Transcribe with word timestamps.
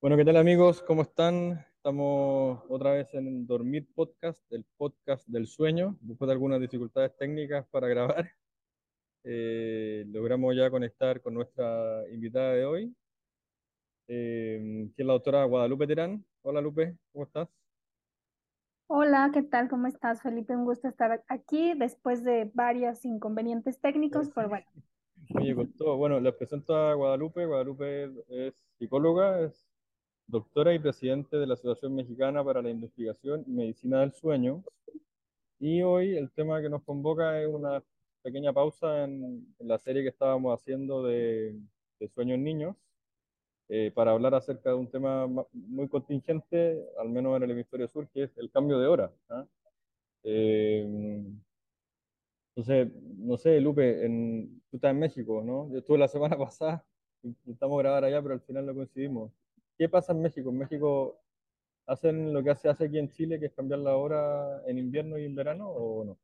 Bueno, 0.00 0.16
¿qué 0.16 0.24
tal 0.24 0.36
amigos? 0.36 0.80
¿Cómo 0.80 1.02
están? 1.02 1.58
Estamos 1.74 2.62
otra 2.68 2.92
vez 2.92 3.12
en 3.14 3.48
Dormir 3.48 3.88
Podcast, 3.96 4.40
el 4.52 4.64
podcast 4.76 5.26
del 5.26 5.48
sueño. 5.48 5.98
Después 6.00 6.28
de 6.28 6.34
algunas 6.34 6.60
dificultades 6.60 7.16
técnicas 7.16 7.66
para 7.66 7.88
grabar, 7.88 8.30
eh, 9.24 10.04
logramos 10.06 10.54
ya 10.54 10.70
conectar 10.70 11.20
con 11.20 11.34
nuestra 11.34 12.08
invitada 12.12 12.52
de 12.52 12.64
hoy, 12.64 12.96
eh, 14.06 14.88
que 14.94 15.02
es 15.02 15.06
la 15.06 15.14
doctora 15.14 15.42
Guadalupe 15.42 15.88
Terán. 15.88 16.24
Hola 16.42 16.60
Lupe, 16.60 16.96
¿cómo 17.10 17.24
estás? 17.24 17.48
Hola, 18.86 19.32
¿qué 19.34 19.42
tal? 19.42 19.68
¿Cómo 19.68 19.88
estás, 19.88 20.22
Felipe? 20.22 20.54
Un 20.54 20.64
gusto 20.64 20.86
estar 20.86 21.24
aquí 21.26 21.74
después 21.74 22.22
de 22.22 22.48
varios 22.54 23.04
inconvenientes 23.04 23.80
técnicos, 23.80 24.30
pero 24.34 24.48
bueno. 24.48 24.66
Oye, 25.34 25.56
con 25.56 25.72
todo. 25.72 25.96
Bueno, 25.96 26.20
les 26.20 26.36
presento 26.36 26.76
a 26.76 26.94
Guadalupe. 26.94 27.44
Guadalupe 27.44 28.04
es 28.28 28.54
psicóloga, 28.78 29.40
es 29.40 29.68
doctora 30.28 30.74
y 30.74 30.78
presidente 30.78 31.36
de 31.38 31.46
la 31.46 31.54
Asociación 31.54 31.94
Mexicana 31.96 32.44
para 32.44 32.62
la 32.62 32.70
Investigación 32.70 33.44
y 33.46 33.50
Medicina 33.52 34.00
del 34.00 34.12
Sueño. 34.12 34.62
Y 35.58 35.82
hoy 35.82 36.16
el 36.16 36.30
tema 36.30 36.60
que 36.62 36.68
nos 36.68 36.82
convoca 36.84 37.40
es 37.42 37.48
una 37.48 37.82
pequeña 38.22 38.52
pausa 38.52 39.04
en, 39.04 39.54
en 39.58 39.68
la 39.68 39.78
serie 39.78 40.02
que 40.02 40.10
estábamos 40.10 40.54
haciendo 40.60 41.02
de, 41.02 41.58
de 41.98 42.08
Sueños 42.08 42.36
en 42.36 42.44
Niños, 42.44 42.76
eh, 43.68 43.90
para 43.94 44.12
hablar 44.12 44.34
acerca 44.34 44.70
de 44.70 44.76
un 44.76 44.90
tema 44.90 45.26
ma- 45.26 45.46
muy 45.52 45.88
contingente, 45.88 46.84
al 46.98 47.08
menos 47.10 47.36
en 47.36 47.42
el 47.44 47.50
hemisferio 47.52 47.88
sur, 47.88 48.08
que 48.08 48.24
es 48.24 48.38
el 48.38 48.50
cambio 48.50 48.78
de 48.78 48.86
hora. 48.86 49.12
¿ah? 49.30 49.46
Eh, 50.24 50.86
entonces, 52.54 52.92
no 53.18 53.36
sé, 53.36 53.60
Lupe, 53.60 54.04
en, 54.04 54.60
tú 54.70 54.76
estás 54.76 54.90
en 54.90 54.98
México, 54.98 55.42
¿no? 55.44 55.70
Yo 55.70 55.78
estuve 55.78 55.98
la 55.98 56.08
semana 56.08 56.36
pasada, 56.38 56.84
intentamos 57.22 57.78
grabar 57.78 58.04
allá, 58.04 58.20
pero 58.22 58.34
al 58.34 58.40
final 58.40 58.66
no 58.66 58.74
coincidimos. 58.74 59.32
¿Qué 59.78 59.88
pasa 59.88 60.12
en 60.12 60.20
México? 60.20 60.50
En 60.50 60.58
México 60.58 61.20
¿Hacen 61.88 62.34
lo 62.34 62.44
que 62.44 62.54
se 62.54 62.68
hace 62.68 62.84
aquí 62.84 62.98
en 62.98 63.08
Chile, 63.08 63.40
que 63.40 63.46
es 63.46 63.54
cambiar 63.54 63.80
la 63.80 63.96
hora 63.96 64.62
en 64.66 64.76
invierno 64.76 65.16
y 65.16 65.24
en 65.24 65.34
verano, 65.34 65.70
o 65.70 66.04
no? 66.04 66.18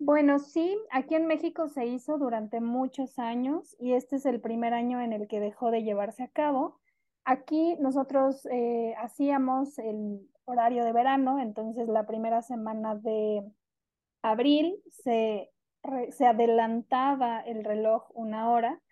Bueno, 0.00 0.40
sí, 0.40 0.76
aquí 0.90 1.14
en 1.14 1.28
México 1.28 1.68
se 1.68 1.86
hizo 1.86 2.18
durante 2.18 2.60
muchos 2.60 3.20
años 3.20 3.76
y 3.78 3.92
este 3.92 4.16
es 4.16 4.26
el 4.26 4.40
primer 4.40 4.74
año 4.74 5.00
en 5.00 5.12
el 5.12 5.28
que 5.28 5.38
dejó 5.38 5.70
de 5.70 5.84
llevarse 5.84 6.24
a 6.24 6.28
cabo. 6.28 6.80
Aquí 7.24 7.76
nosotros 7.78 8.44
eh, 8.46 8.96
hacíamos 8.98 9.78
el 9.78 10.28
horario 10.46 10.84
de 10.84 10.92
verano, 10.92 11.38
entonces 11.38 11.86
la 11.86 12.04
primera 12.04 12.42
semana 12.42 12.96
de 12.96 13.44
abril 14.22 14.82
se, 14.88 15.52
se 16.10 16.26
adelantaba 16.26 17.38
el 17.42 17.62
reloj 17.62 18.10
una 18.14 18.50
hora 18.50 18.82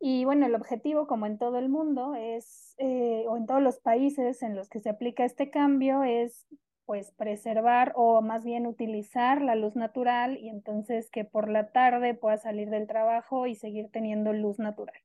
y 0.00 0.24
bueno, 0.24 0.46
el 0.46 0.54
objetivo, 0.54 1.06
como 1.06 1.26
en 1.26 1.38
todo 1.38 1.58
el 1.58 1.68
mundo, 1.68 2.14
es, 2.14 2.74
eh, 2.78 3.24
o 3.28 3.36
en 3.36 3.46
todos 3.46 3.62
los 3.62 3.78
países 3.80 4.42
en 4.42 4.54
los 4.54 4.68
que 4.68 4.80
se 4.80 4.90
aplica 4.90 5.24
este 5.24 5.50
cambio, 5.50 6.04
es 6.04 6.46
pues 6.86 7.12
preservar 7.12 7.92
o 7.96 8.22
más 8.22 8.44
bien 8.44 8.66
utilizar 8.66 9.42
la 9.42 9.54
luz 9.54 9.76
natural 9.76 10.38
y 10.38 10.48
entonces 10.48 11.10
que 11.10 11.24
por 11.24 11.50
la 11.50 11.70
tarde 11.70 12.14
pueda 12.14 12.38
salir 12.38 12.70
del 12.70 12.86
trabajo 12.86 13.46
y 13.46 13.56
seguir 13.56 13.90
teniendo 13.90 14.32
luz 14.32 14.58
natural. 14.58 14.96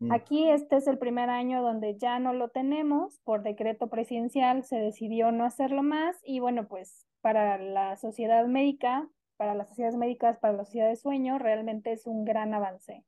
Mm, 0.00 0.12
Aquí 0.12 0.48
este 0.50 0.76
es 0.76 0.88
el 0.88 0.98
primer 0.98 1.30
año 1.30 1.62
donde 1.62 1.96
ya 1.96 2.18
no 2.18 2.32
lo 2.32 2.48
tenemos, 2.48 3.20
por 3.20 3.42
decreto 3.42 3.88
presidencial 3.88 4.64
se 4.64 4.76
decidió 4.78 5.30
no 5.30 5.44
hacerlo 5.44 5.84
más 5.84 6.18
y 6.24 6.40
bueno, 6.40 6.66
pues 6.66 7.06
para 7.20 7.56
la 7.56 7.96
sociedad 7.96 8.46
médica, 8.48 9.08
para 9.36 9.54
las 9.54 9.68
sociedades 9.68 9.96
médicas, 9.96 10.38
para 10.38 10.54
la 10.54 10.64
sociedad 10.64 10.88
de 10.88 10.96
sueño, 10.96 11.38
realmente 11.38 11.92
es 11.92 12.06
un 12.08 12.24
gran 12.24 12.52
avance. 12.52 13.04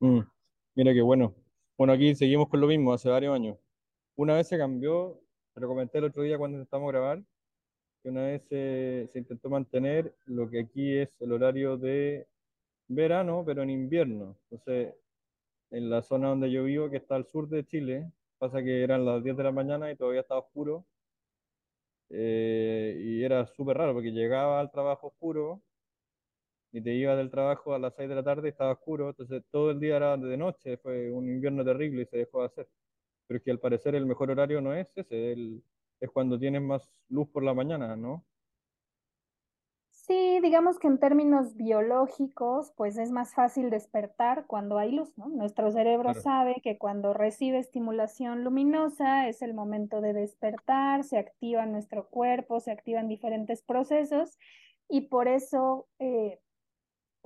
mm. 0.00 0.20
Mira 0.74 0.92
qué 0.94 1.02
bueno. 1.02 1.34
Bueno, 1.76 1.92
aquí 1.92 2.14
seguimos 2.14 2.48
con 2.48 2.60
lo 2.60 2.66
mismo, 2.68 2.92
hace 2.92 3.08
varios 3.08 3.34
años. 3.34 3.58
Una 4.16 4.36
vez 4.36 4.48
se 4.48 4.58
cambió, 4.58 5.20
te 5.54 5.60
lo 5.60 5.68
comenté 5.68 5.98
el 5.98 6.04
otro 6.04 6.22
día 6.22 6.38
cuando 6.38 6.58
intentamos 6.58 6.90
grabar, 6.92 7.22
que 8.02 8.08
una 8.10 8.22
vez 8.22 8.42
se, 8.48 9.10
intentó 9.14 9.50
mantener 9.50 10.14
lo 10.26 10.48
que 10.48 10.60
aquí 10.60 10.96
es 10.98 11.10
el 11.20 11.32
horario 11.32 11.76
de 11.76 12.28
verano, 12.88 13.42
pero 13.46 13.62
en 13.62 13.70
invierno. 13.70 14.36
Entonces, 14.44 14.94
en 15.70 15.90
la 15.90 16.02
zona 16.02 16.28
donde 16.28 16.50
yo 16.50 16.64
vivo, 16.64 16.90
que 16.90 16.98
está 16.98 17.16
al 17.16 17.26
sur 17.26 17.48
de 17.48 17.66
Chile, 17.66 18.12
pasa 18.38 18.62
que 18.62 18.82
eran 18.82 19.04
las 19.04 19.24
10 19.24 19.36
de 19.36 19.44
la 19.44 19.52
mañana 19.52 19.90
y 19.90 19.96
todavía 19.96 20.20
estaba 20.22 20.40
oscuro, 20.40 20.86
eh, 22.10 22.96
y 23.00 23.24
era 23.24 23.46
súper 23.46 23.76
raro 23.78 23.94
porque 23.94 24.12
llegaba 24.12 24.60
al 24.60 24.70
trabajo 24.70 25.08
oscuro 25.08 25.62
y 26.72 26.82
te 26.82 26.94
ibas 26.94 27.16
del 27.18 27.30
trabajo 27.30 27.74
a 27.74 27.78
las 27.78 27.94
6 27.96 28.08
de 28.08 28.14
la 28.16 28.22
tarde 28.24 28.48
y 28.48 28.50
estaba 28.50 28.72
oscuro, 28.72 29.10
entonces 29.10 29.42
todo 29.50 29.70
el 29.72 29.80
día 29.80 29.96
era 29.96 30.16
de 30.16 30.36
noche, 30.36 30.76
fue 30.78 31.10
un 31.10 31.28
invierno 31.28 31.64
terrible 31.64 32.02
y 32.02 32.06
se 32.06 32.18
dejó 32.18 32.40
de 32.40 32.46
hacer. 32.46 32.68
Pero 33.26 33.38
es 33.38 33.44
que 33.44 33.50
al 33.52 33.60
parecer 33.60 33.94
el 33.96 34.06
mejor 34.06 34.30
horario 34.30 34.60
no 34.60 34.74
es 34.74 34.88
ese, 34.96 35.32
el- 35.32 35.64
es 36.00 36.10
cuando 36.10 36.38
tienes 36.38 36.62
más 36.62 36.90
luz 37.08 37.28
por 37.30 37.44
la 37.44 37.54
mañana, 37.54 37.96
¿no? 37.96 38.26
Sí, 39.92 40.40
digamos 40.40 40.78
que 40.78 40.88
en 40.88 40.98
términos 40.98 41.54
biológicos, 41.56 42.72
pues 42.76 42.96
es 42.96 43.10
más 43.12 43.34
fácil 43.34 43.70
despertar 43.70 44.46
cuando 44.46 44.78
hay 44.78 44.92
luz, 44.92 45.16
¿no? 45.18 45.28
Nuestro 45.28 45.70
cerebro 45.70 46.14
Claro. 46.14 46.22
sabe 46.22 46.60
que 46.62 46.78
cuando 46.78 47.12
recibe 47.12 47.58
estimulación 47.58 48.42
luminosa 48.42 49.28
es 49.28 49.42
el 49.42 49.54
momento 49.54 50.00
de 50.00 50.12
despertar, 50.12 51.04
se 51.04 51.18
activa 51.18 51.66
nuestro 51.66 52.08
cuerpo, 52.08 52.60
se 52.60 52.72
activan 52.72 53.08
diferentes 53.08 53.62
procesos 53.62 54.38
y 54.88 55.02
por 55.02 55.28
eso 55.28 55.88
eh, 55.98 56.40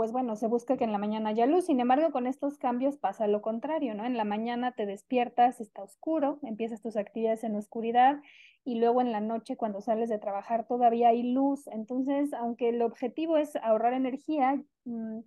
pues 0.04 0.12
bueno, 0.12 0.36
se 0.36 0.48
busca 0.48 0.76
que 0.76 0.84
en 0.84 0.92
la 0.92 0.98
mañana 0.98 1.30
haya 1.30 1.46
luz. 1.46 1.64
Sin 1.64 1.80
embargo, 1.80 2.12
con 2.12 2.26
estos 2.26 2.58
cambios 2.58 2.98
pasa 2.98 3.26
lo 3.26 3.40
contrario, 3.40 3.94
¿no? 3.94 4.04
En 4.04 4.18
la 4.18 4.24
mañana 4.24 4.72
te 4.72 4.84
despiertas, 4.84 5.62
está 5.62 5.82
oscuro, 5.82 6.40
empiezas 6.42 6.82
tus 6.82 6.98
actividades 6.98 7.42
en 7.42 7.54
la 7.54 7.60
oscuridad 7.60 8.20
y 8.66 8.74
luego 8.74 9.00
en 9.00 9.12
la 9.12 9.20
noche 9.20 9.56
cuando 9.56 9.80
sales 9.80 10.10
de 10.10 10.18
trabajar 10.18 10.66
todavía 10.66 11.08
hay 11.08 11.22
luz. 11.32 11.68
Entonces, 11.68 12.34
aunque 12.34 12.68
el 12.68 12.82
objetivo 12.82 13.38
es 13.38 13.56
ahorrar 13.56 13.94
energía, 13.94 14.62
mm, 14.84 15.20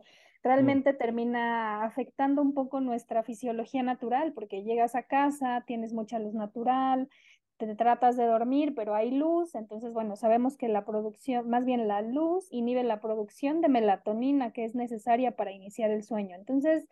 Mm, 0.43 0.43
realmente 0.43 0.93
termina 0.93 1.83
afectando 1.83 2.43
un 2.43 2.53
poco 2.53 2.79
nuestra 2.79 3.23
fisiología 3.23 3.81
natural 3.81 4.31
porque 4.33 4.61
llegas 4.61 4.93
a 4.93 5.01
casa, 5.01 5.63
tienes 5.65 5.91
mucha 5.91 6.19
luz 6.19 6.35
natural 6.35 7.09
te 7.57 7.75
tratas 7.75 8.17
de 8.17 8.25
dormir, 8.25 8.73
pero 8.75 8.93
hay 8.93 9.11
luz, 9.11 9.55
entonces, 9.55 9.91
bueno, 9.91 10.15
sabemos 10.15 10.57
que 10.57 10.67
la 10.67 10.85
producción, 10.85 11.49
más 11.49 11.65
bien 11.65 11.87
la 11.87 12.01
luz, 12.01 12.47
inhibe 12.51 12.83
la 12.83 13.01
producción 13.01 13.61
de 13.61 13.69
melatonina 13.69 14.51
que 14.51 14.63
es 14.63 14.75
necesaria 14.75 15.35
para 15.35 15.51
iniciar 15.51 15.89
el 15.91 16.03
sueño. 16.03 16.35
Entonces, 16.35 16.87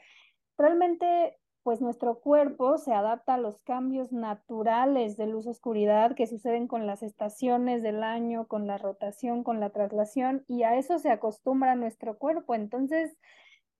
realmente, 0.57 1.37
pues 1.61 1.81
nuestro 1.81 2.19
cuerpo 2.19 2.77
se 2.77 2.93
adapta 2.93 3.35
a 3.35 3.37
los 3.37 3.59
cambios 3.59 4.11
naturales 4.11 5.17
de 5.17 5.27
luz-oscuridad 5.27 6.15
que 6.15 6.27
suceden 6.27 6.67
con 6.67 6.87
las 6.87 7.03
estaciones 7.03 7.83
del 7.83 8.03
año, 8.03 8.47
con 8.47 8.67
la 8.67 8.77
rotación, 8.77 9.43
con 9.43 9.59
la 9.59 9.69
traslación, 9.69 10.43
y 10.47 10.63
a 10.63 10.77
eso 10.77 10.97
se 10.99 11.11
acostumbra 11.11 11.75
nuestro 11.75 12.17
cuerpo. 12.17 12.55
Entonces, 12.55 13.17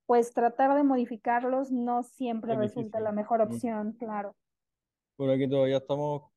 pues 0.06 0.34
tratar 0.34 0.76
de 0.76 0.84
modificarlos 0.84 1.72
no 1.72 2.04
siempre 2.04 2.54
es 2.54 2.60
resulta 2.60 3.00
la 3.00 3.12
mejor 3.12 3.42
opción, 3.42 3.94
claro. 3.94 4.36
Por 5.16 5.32
aquí 5.32 5.48
todavía 5.48 5.78
estamos 5.78 6.35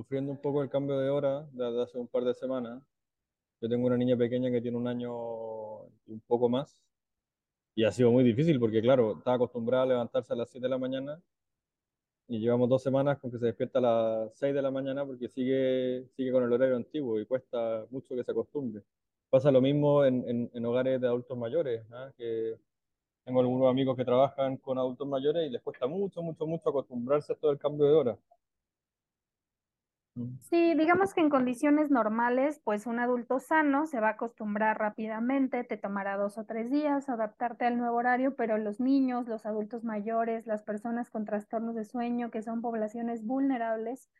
sufriendo 0.00 0.32
un 0.32 0.38
poco 0.40 0.62
el 0.62 0.70
cambio 0.70 0.98
de 0.98 1.10
hora 1.10 1.46
desde 1.52 1.82
hace 1.82 1.98
un 1.98 2.08
par 2.08 2.24
de 2.24 2.32
semanas. 2.32 2.82
Yo 3.60 3.68
tengo 3.68 3.86
una 3.86 3.98
niña 3.98 4.16
pequeña 4.16 4.50
que 4.50 4.62
tiene 4.62 4.78
un 4.78 4.88
año 4.88 5.84
y 6.06 6.12
un 6.12 6.20
poco 6.26 6.48
más 6.48 6.82
y 7.74 7.84
ha 7.84 7.92
sido 7.92 8.10
muy 8.10 8.24
difícil 8.24 8.58
porque, 8.58 8.80
claro, 8.80 9.18
está 9.18 9.34
acostumbrada 9.34 9.82
a 9.82 9.86
levantarse 9.86 10.32
a 10.32 10.36
las 10.36 10.48
7 10.48 10.64
de 10.64 10.70
la 10.70 10.78
mañana 10.78 11.20
y 12.28 12.38
llevamos 12.38 12.70
dos 12.70 12.82
semanas 12.82 13.18
con 13.18 13.30
que 13.30 13.38
se 13.38 13.44
despierta 13.44 13.78
a 13.78 13.82
las 13.82 14.34
6 14.38 14.54
de 14.54 14.62
la 14.62 14.70
mañana 14.70 15.04
porque 15.04 15.28
sigue, 15.28 16.06
sigue 16.16 16.32
con 16.32 16.44
el 16.44 16.52
horario 16.52 16.76
antiguo 16.76 17.20
y 17.20 17.26
cuesta 17.26 17.84
mucho 17.90 18.16
que 18.16 18.24
se 18.24 18.30
acostumbre. 18.30 18.82
Pasa 19.28 19.50
lo 19.50 19.60
mismo 19.60 20.02
en, 20.06 20.26
en, 20.26 20.50
en 20.54 20.64
hogares 20.64 20.98
de 20.98 21.08
adultos 21.08 21.36
mayores, 21.36 21.84
¿ah? 21.92 22.10
que 22.16 22.56
tengo 23.22 23.40
algunos 23.40 23.68
amigos 23.68 23.98
que 23.98 24.04
trabajan 24.06 24.56
con 24.56 24.78
adultos 24.78 25.06
mayores 25.06 25.46
y 25.46 25.50
les 25.50 25.60
cuesta 25.60 25.86
mucho, 25.86 26.22
mucho, 26.22 26.46
mucho 26.46 26.70
acostumbrarse 26.70 27.34
a 27.34 27.36
todo 27.36 27.50
el 27.50 27.58
cambio 27.58 27.84
de 27.84 27.92
hora. 27.92 28.18
Sí, 30.38 30.74
digamos 30.74 31.14
que 31.14 31.20
en 31.20 31.30
condiciones 31.30 31.90
normales, 31.90 32.60
pues 32.64 32.86
un 32.86 32.98
adulto 32.98 33.38
sano 33.38 33.86
se 33.86 34.00
va 34.00 34.08
a 34.08 34.12
acostumbrar 34.12 34.78
rápidamente, 34.78 35.64
te 35.64 35.76
tomará 35.76 36.16
dos 36.16 36.38
o 36.38 36.44
tres 36.44 36.70
días 36.70 37.08
adaptarte 37.08 37.64
al 37.66 37.78
nuevo 37.78 37.96
horario, 37.96 38.34
pero 38.34 38.58
los 38.58 38.80
niños, 38.80 39.28
los 39.28 39.46
adultos 39.46 39.84
mayores, 39.84 40.46
las 40.46 40.62
personas 40.62 41.10
con 41.10 41.24
trastornos 41.24 41.74
de 41.76 41.84
sueño, 41.84 42.30
que 42.30 42.42
son 42.42 42.62
poblaciones 42.62 43.24
vulnerables, 43.24 44.10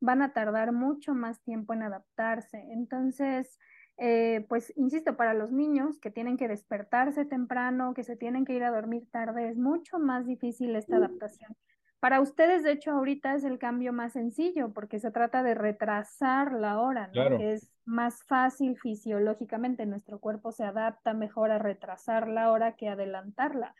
van 0.00 0.22
a 0.22 0.32
tardar 0.32 0.72
mucho 0.72 1.14
más 1.14 1.40
tiempo 1.42 1.72
en 1.74 1.82
adaptarse. 1.84 2.58
Entonces, 2.72 3.58
eh, 3.98 4.44
pues 4.48 4.72
insisto, 4.76 5.16
para 5.16 5.34
los 5.34 5.52
niños 5.52 5.98
que 6.00 6.10
tienen 6.10 6.36
que 6.36 6.48
despertarse 6.48 7.24
temprano, 7.24 7.94
que 7.94 8.02
se 8.02 8.16
tienen 8.16 8.44
que 8.44 8.54
ir 8.54 8.64
a 8.64 8.70
dormir 8.70 9.08
tarde, 9.10 9.48
es 9.48 9.56
mucho 9.56 9.98
más 9.98 10.26
difícil 10.26 10.76
esta 10.76 10.96
adaptación. 10.96 11.56
Para 12.06 12.20
ustedes, 12.20 12.62
de 12.62 12.70
hecho, 12.70 12.92
ahorita 12.92 13.34
es 13.34 13.42
el 13.42 13.58
cambio 13.58 13.92
más 13.92 14.12
sencillo 14.12 14.72
porque 14.72 15.00
se 15.00 15.10
trata 15.10 15.42
de 15.42 15.54
retrasar 15.56 16.52
la 16.52 16.80
hora, 16.80 17.08
¿no? 17.08 17.12
Claro. 17.14 17.36
Que 17.36 17.54
es 17.54 17.68
más 17.84 18.22
fácil 18.22 18.78
fisiológicamente. 18.78 19.86
Nuestro 19.86 20.20
cuerpo 20.20 20.52
se 20.52 20.62
adapta 20.62 21.14
mejor 21.14 21.50
a 21.50 21.58
retrasar 21.58 22.28
la 22.28 22.52
hora 22.52 22.76
que 22.76 22.88
adelantarla. 22.88 23.74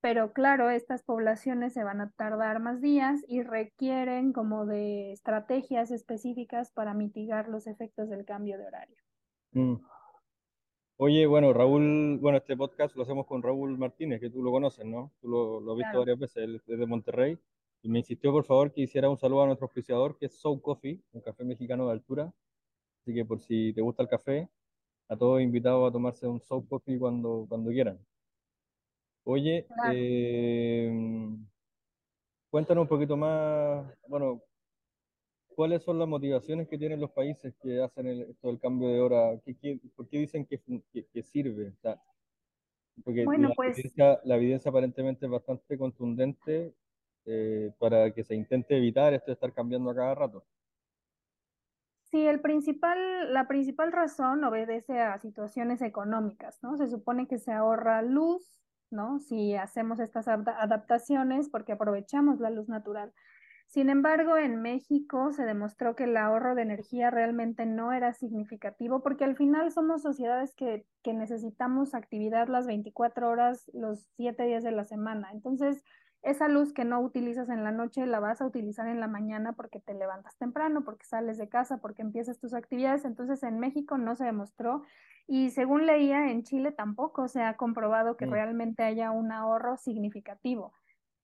pero 0.00 0.32
claro, 0.32 0.70
estas 0.70 1.02
poblaciones 1.02 1.74
se 1.74 1.84
van 1.84 2.00
a 2.00 2.10
tardar 2.12 2.60
más 2.60 2.80
días 2.80 3.22
y 3.28 3.42
requieren 3.42 4.32
como 4.32 4.64
de 4.64 5.12
estrategias 5.12 5.90
específicas 5.90 6.72
para 6.72 6.94
mitigar 6.94 7.48
los 7.48 7.66
efectos 7.66 8.08
del 8.08 8.24
cambio 8.24 8.58
de 8.58 8.66
horario. 8.66 8.96
Mm. 9.52 9.76
Oye, 10.96 11.26
bueno, 11.26 11.52
Raúl, 11.52 12.18
bueno, 12.20 12.38
este 12.38 12.56
podcast 12.56 12.96
lo 12.96 13.02
hacemos 13.04 13.26
con 13.26 13.42
Raúl 13.42 13.78
Martínez, 13.78 14.20
que 14.20 14.30
tú 14.30 14.42
lo 14.42 14.50
conoces, 14.50 14.84
¿no? 14.86 15.12
Tú 15.20 15.28
lo, 15.28 15.60
lo 15.60 15.72
has 15.72 15.78
visto 15.78 15.98
Claro. 15.98 16.00
varias 16.00 16.18
veces, 16.18 16.36
él 16.44 16.62
es 16.66 16.78
de 16.78 16.86
Monterrey, 16.86 17.38
y 17.82 17.88
me 17.88 18.00
insistió, 18.00 18.32
por 18.32 18.44
favor, 18.44 18.72
que 18.72 18.82
hiciera 18.82 19.08
un 19.10 19.18
saludo 19.18 19.42
a 19.42 19.46
nuestro 19.46 19.66
auspiciador, 19.66 20.18
que 20.18 20.26
es 20.26 20.34
Soul 20.38 20.60
Coffee, 20.62 21.00
un 21.12 21.20
café 21.20 21.44
mexicano 21.44 21.86
de 21.86 21.92
altura. 21.92 22.32
Así 23.02 23.14
que 23.14 23.24
por 23.24 23.40
si 23.40 23.72
te 23.74 23.80
gusta 23.82 24.02
el 24.02 24.08
café, 24.08 24.48
a 25.08 25.16
todos 25.16 25.40
invitados 25.42 25.88
a 25.88 25.92
tomarse 25.92 26.26
un 26.28 26.40
Soul 26.42 26.66
Coffee 26.68 26.98
cuando, 26.98 27.46
cuando 27.48 27.70
quieran. 27.70 27.98
Oye, 29.24 29.66
Claro. 29.66 29.92
eh, 29.94 30.90
cuéntanos 32.50 32.82
un 32.82 32.88
poquito 32.88 33.16
más, 33.16 33.86
bueno, 34.08 34.42
¿cuáles 35.48 35.82
son 35.82 35.98
las 35.98 36.08
motivaciones 36.08 36.68
que 36.68 36.78
tienen 36.78 37.00
los 37.00 37.10
países 37.10 37.54
que 37.62 37.82
hacen 37.82 38.06
el- 38.06 38.22
esto 38.22 38.48
del 38.48 38.58
cambio 38.60 38.88
de 38.88 39.00
hora? 39.00 39.40
¿Qué, 39.44 39.56
qué- 39.56 39.80
por 39.96 40.08
qué 40.08 40.18
dicen 40.20 40.46
que, 40.46 40.60
que- 40.92 41.06
que 41.06 41.22
sirve? 41.22 41.68
O 41.70 41.76
sea, 41.82 42.00
porque 43.04 43.24
Bueno, 43.24 43.48
la 43.50 43.54
pues 43.54 43.78
evidencia, 43.78 44.20
la 44.24 44.36
evidencia 44.36 44.70
aparentemente 44.70 45.26
es 45.26 45.30
bastante 45.32 45.78
contundente 45.78 46.74
eh, 47.28 47.72
para 47.78 48.12
que 48.12 48.24
se 48.24 48.34
intente 48.34 48.76
evitar 48.76 49.12
esto 49.14 49.26
de 49.26 49.34
estar 49.34 49.52
cambiando 49.52 49.90
a 49.90 49.94
cada 49.94 50.14
rato. 50.14 50.44
Sí, 52.10 52.26
el 52.26 52.40
principal, 52.40 53.34
la 53.34 53.46
principal 53.46 53.92
razón 53.92 54.42
obedece 54.42 54.98
a 55.00 55.18
situaciones 55.18 55.82
económicas, 55.82 56.58
¿no? 56.62 56.76
Se 56.78 56.88
supone 56.88 57.26
que 57.28 57.38
se 57.38 57.52
ahorra 57.52 58.00
luz, 58.00 58.62
¿no? 58.90 59.20
Si 59.20 59.54
hacemos 59.54 60.00
estas 60.00 60.26
adapta- 60.26 60.56
adaptaciones 60.58 61.50
porque 61.50 61.72
aprovechamos 61.72 62.40
la 62.40 62.48
luz 62.48 62.68
natural. 62.68 63.12
Sin 63.66 63.90
embargo, 63.90 64.38
en 64.38 64.62
México 64.62 65.32
se 65.32 65.44
demostró 65.44 65.94
que 65.94 66.04
el 66.04 66.16
ahorro 66.16 66.54
de 66.54 66.62
energía 66.62 67.10
realmente 67.10 67.66
no 67.66 67.92
era 67.92 68.14
significativo 68.14 69.02
porque 69.02 69.24
al 69.24 69.36
final 69.36 69.70
somos 69.70 70.00
sociedades 70.00 70.54
que, 70.54 70.86
que 71.02 71.12
necesitamos 71.12 71.94
actividad 71.94 72.48
las 72.48 72.66
24 72.66 73.28
horas, 73.28 73.70
los 73.74 74.08
7 74.16 74.44
días 74.44 74.64
de 74.64 74.72
la 74.72 74.84
semana. 74.84 75.28
Entonces, 75.32 75.84
esa 76.22 76.48
luz 76.48 76.72
que 76.72 76.84
no 76.84 77.00
utilizas 77.00 77.48
en 77.48 77.64
la 77.64 77.70
noche 77.70 78.06
la 78.06 78.20
vas 78.20 78.40
a 78.40 78.46
utilizar 78.46 78.88
en 78.88 79.00
la 79.00 79.08
mañana 79.08 79.52
porque 79.52 79.80
te 79.80 79.94
levantas 79.94 80.36
temprano, 80.36 80.84
porque 80.84 81.06
sales 81.06 81.38
de 81.38 81.48
casa, 81.48 81.78
porque 81.78 82.02
empiezas 82.02 82.38
tus 82.38 82.54
actividades. 82.54 83.04
Entonces, 83.04 83.42
en 83.42 83.58
México 83.58 83.98
no 83.98 84.16
se 84.16 84.24
demostró 84.24 84.82
y 85.30 85.50
según 85.50 85.84
leía, 85.84 86.30
en 86.30 86.42
Chile 86.42 86.72
tampoco 86.72 87.28
se 87.28 87.42
ha 87.42 87.56
comprobado 87.58 88.16
que 88.16 88.24
realmente 88.24 88.82
haya 88.82 89.10
un 89.10 89.30
ahorro 89.30 89.76
significativo. 89.76 90.72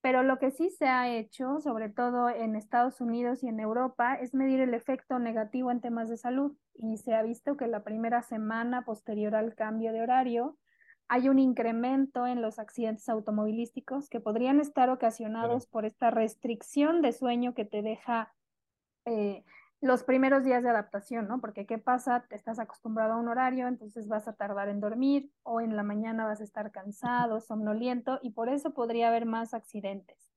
Pero 0.01 0.21
lo 0.21 0.37
que 0.37 0.51
sí 0.51 0.69
se 0.69 0.85
ha 0.85 1.09
hecho, 1.09 1.59
sobre 1.59 1.89
todo 1.89 2.29
en 2.29 2.55
Estados 2.55 3.01
Unidos 3.01 3.43
y 3.43 3.47
en 3.47 3.59
Europa, 3.59 4.13
es 4.13 4.35
medir 4.35 4.59
el 4.59 4.75
efecto 4.75 5.17
negativo 5.17 5.71
en 5.71 5.81
temas 5.81 6.07
de 6.07 6.17
salud. 6.17 6.55
Y 6.75 6.97
se 6.97 7.15
ha 7.15 7.23
visto 7.23 7.57
que 7.57 7.65
la 7.65 7.83
primera 7.83 8.21
semana 8.21 8.85
posterior 8.85 9.33
al 9.33 9.55
cambio 9.55 9.91
de 9.91 10.01
horario 10.03 10.55
hay 11.07 11.29
un 11.29 11.39
incremento 11.39 12.25
en 12.25 12.41
los 12.41 12.59
accidentes 12.59 13.07
automovilísticos 13.09 14.09
que 14.09 14.19
podrían 14.19 14.59
estar 14.59 14.85
claro. 14.85 14.93
ocasionados 14.93 15.67
por 15.67 15.85
esta 15.85 16.09
restricción 16.11 17.01
de 17.01 17.11
sueño 17.11 17.53
que 17.53 17.65
te 17.65 17.81
deja 17.81 18.33
eh, 19.05 19.43
los 19.81 20.03
primeros 20.03 20.43
días 20.43 20.63
de 20.63 20.69
adaptación, 20.69 21.27
¿no? 21.27 21.39
Porque 21.39 21.67
¿qué 21.67 21.77
pasa? 21.77 22.25
Te 22.27 22.35
estás 22.35 22.57
acostumbrado 22.57 23.13
a 23.13 23.17
un 23.17 23.27
horario, 23.27 23.67
entonces 23.67 24.07
vas 24.07 24.27
a 24.27 24.33
tardar 24.33 24.67
en 24.67 24.79
dormir 24.79 25.31
o 25.43 25.61
en 25.61 25.75
la 25.75 25.83
mañana 25.83 26.25
vas 26.25 26.41
a 26.41 26.43
estar 26.43 26.71
cansado, 26.71 27.39
somnoliento 27.39 28.19
y 28.23 28.31
por 28.31 28.49
eso 28.49 28.73
podría 28.73 29.09
haber 29.09 29.25
más 29.25 29.53
accidentes. 29.53 30.31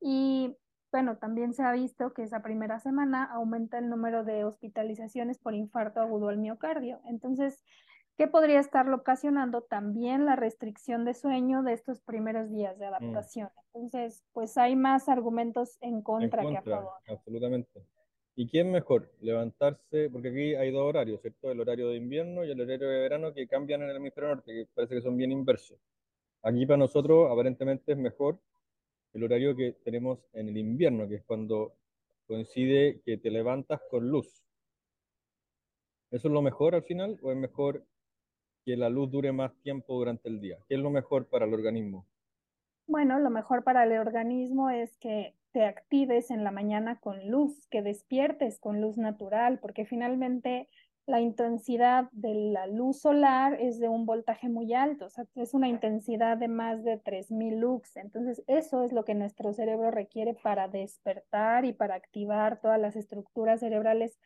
Y 0.00 0.56
bueno, 0.92 1.16
también 1.16 1.54
se 1.54 1.62
ha 1.62 1.72
visto 1.72 2.12
que 2.12 2.22
esa 2.22 2.42
primera 2.42 2.78
semana 2.78 3.24
aumenta 3.24 3.78
el 3.78 3.88
número 3.88 4.24
de 4.24 4.44
hospitalizaciones 4.44 5.38
por 5.38 5.54
infarto 5.54 6.00
agudo 6.00 6.28
al 6.28 6.38
miocardio. 6.38 7.00
Entonces, 7.06 7.64
¿qué 8.16 8.28
podría 8.28 8.60
estarlo 8.60 8.96
ocasionando? 8.96 9.62
También 9.62 10.26
la 10.26 10.36
restricción 10.36 11.04
de 11.04 11.14
sueño 11.14 11.62
de 11.62 11.72
estos 11.74 12.00
primeros 12.02 12.50
días 12.50 12.78
de 12.78 12.86
Mm, 12.98 13.04
adaptación. 13.12 13.50
Entonces, 13.74 14.24
pues 14.32 14.56
hay 14.58 14.76
más 14.76 15.08
argumentos 15.08 15.78
en 15.80 16.02
en 16.18 16.30
contra 16.30 16.46
que 16.46 16.56
a 16.56 16.62
contra, 16.62 16.62
favor. 16.62 16.92
absolutamente. 17.06 17.86
¿Y 18.34 18.48
quién 18.48 18.70
mejor? 18.70 19.10
Levantarse, 19.20 20.08
porque 20.10 20.28
aquí 20.28 20.54
hay 20.54 20.70
dos 20.70 20.82
horarios, 20.88 21.20
¿cierto? 21.20 21.50
El 21.50 21.60
horario 21.60 21.88
de 21.88 21.96
invierno 21.96 22.44
y 22.44 22.50
el 22.50 22.60
horario 22.60 22.88
de 22.88 23.00
verano 23.00 23.34
que 23.34 23.46
cambian 23.46 23.82
en 23.82 23.90
el 23.90 23.96
hemisferio 23.96 24.30
norte, 24.30 24.52
que 24.52 24.66
parece 24.74 24.94
que 24.96 25.02
son 25.02 25.16
bien 25.16 25.32
inversos. 25.32 25.78
Aquí 26.42 26.66
para 26.66 26.78
nosotros 26.78 27.30
aparentemente 27.30 27.92
es 27.92 27.98
mejor 27.98 28.40
el 29.14 29.24
horario 29.24 29.56
que 29.56 29.72
tenemos 29.84 30.20
en 30.34 30.48
el 30.50 30.58
invierno, 30.58 31.08
que 31.08 31.16
es 31.16 31.24
cuando 31.24 31.74
coincide 32.26 33.02
que 33.04 33.18
te 33.18 33.30
levantas 33.30 33.80
con 33.90 34.08
luz. 34.08 34.44
¿Eso 36.12 36.28
es 36.28 36.34
lo 36.34 36.42
mejor 36.42 36.76
al 36.76 36.84
final 36.84 37.18
o 37.22 37.32
es 37.32 37.36
mejor 37.36 37.84
que 38.64 38.76
la 38.76 38.88
luz 38.88 39.10
dure 39.10 39.32
más 39.32 39.54
tiempo 39.62 39.94
durante 39.94 40.28
el 40.28 40.40
día? 40.40 40.58
¿Qué 40.68 40.74
es 40.74 40.80
lo 40.80 40.90
mejor 40.90 41.28
para 41.28 41.46
el 41.46 41.54
organismo? 41.54 42.06
Bueno, 42.86 43.18
lo 43.18 43.30
mejor 43.30 43.64
para 43.64 43.84
el 43.84 43.98
organismo 43.98 44.70
es 44.70 44.96
que 44.98 45.34
te 45.52 45.64
actives 45.64 46.30
en 46.30 46.44
la 46.44 46.50
mañana 46.50 46.98
con 46.98 47.30
luz, 47.30 47.66
que 47.68 47.82
despiertes 47.82 48.58
con 48.58 48.80
luz 48.80 48.96
natural, 48.96 49.58
porque 49.60 49.84
finalmente 49.84 50.68
la 51.06 51.20
intensidad 51.20 52.08
de 52.12 52.34
la 52.34 52.66
luz 52.66 53.00
solar 53.00 53.60
es 53.60 53.80
de 53.80 53.88
un 53.88 54.06
voltaje 54.06 54.48
muy 54.48 54.72
alto, 54.72 55.06
o 55.06 55.10
sea, 55.10 55.24
es 55.34 55.52
una 55.52 55.68
intensidad 55.68 56.36
de 56.36 56.48
más 56.48 56.84
de 56.84 56.96
3000 56.96 57.58
lux. 57.58 57.96
Entonces, 57.96 58.42
eso 58.46 58.84
es 58.84 58.92
lo 58.92 59.04
que 59.04 59.14
nuestro 59.14 59.52
cerebro 59.52 59.90
requiere 59.90 60.34
para 60.34 60.68
despertar 60.68 61.64
y 61.64 61.72
para 61.72 61.96
activar 61.96 62.60
todas 62.60 62.80
las 62.80 62.94
estructuras 62.94 63.60
cerebrales 63.60 64.18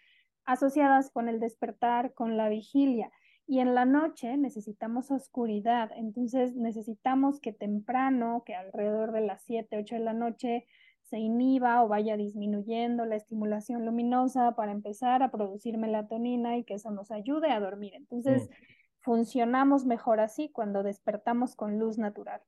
asociadas 0.44 1.10
con 1.10 1.28
el 1.28 1.40
despertar, 1.40 2.12
con 2.12 2.36
la 2.36 2.48
vigilia. 2.48 3.10
Y 3.46 3.60
en 3.60 3.75
la 3.75 3.84
noche 3.84 4.37
necesitamos 4.37 5.10
oscuridad, 5.12 5.90
entonces 5.96 6.56
necesitamos 6.56 7.40
que 7.40 7.52
temprano, 7.52 8.43
que 8.44 8.56
alrededor 8.56 9.12
de 9.12 9.20
las 9.20 9.44
7, 9.44 9.78
8 9.78 9.94
de 9.96 10.00
la 10.00 10.12
noche, 10.12 10.66
se 11.04 11.19
inhiba 11.19 11.84
o 11.84 11.88
vaya 11.88 12.16
disminuyendo 12.16 13.04
la 13.04 13.14
estimulación 13.14 13.87
luminosa 13.87 14.56
para 14.56 14.72
empezar 14.72 15.22
a 15.22 15.31
producir 15.31 15.78
melatonina 15.78 16.58
y 16.58 16.64
que 16.64 16.75
eso 16.75 16.90
nos 16.90 17.12
ayude 17.12 17.50
a 17.52 17.60
dormir. 17.60 17.93
Mm. 17.93 17.96
Entonces, 17.96 18.50
funcionamos 18.98 19.87
mejor 19.87 20.19
así 20.19 20.48
cuando 20.48 20.82
despertamos 20.82 21.54
con 21.54 21.78
luz 21.78 21.96
natural. 21.96 22.43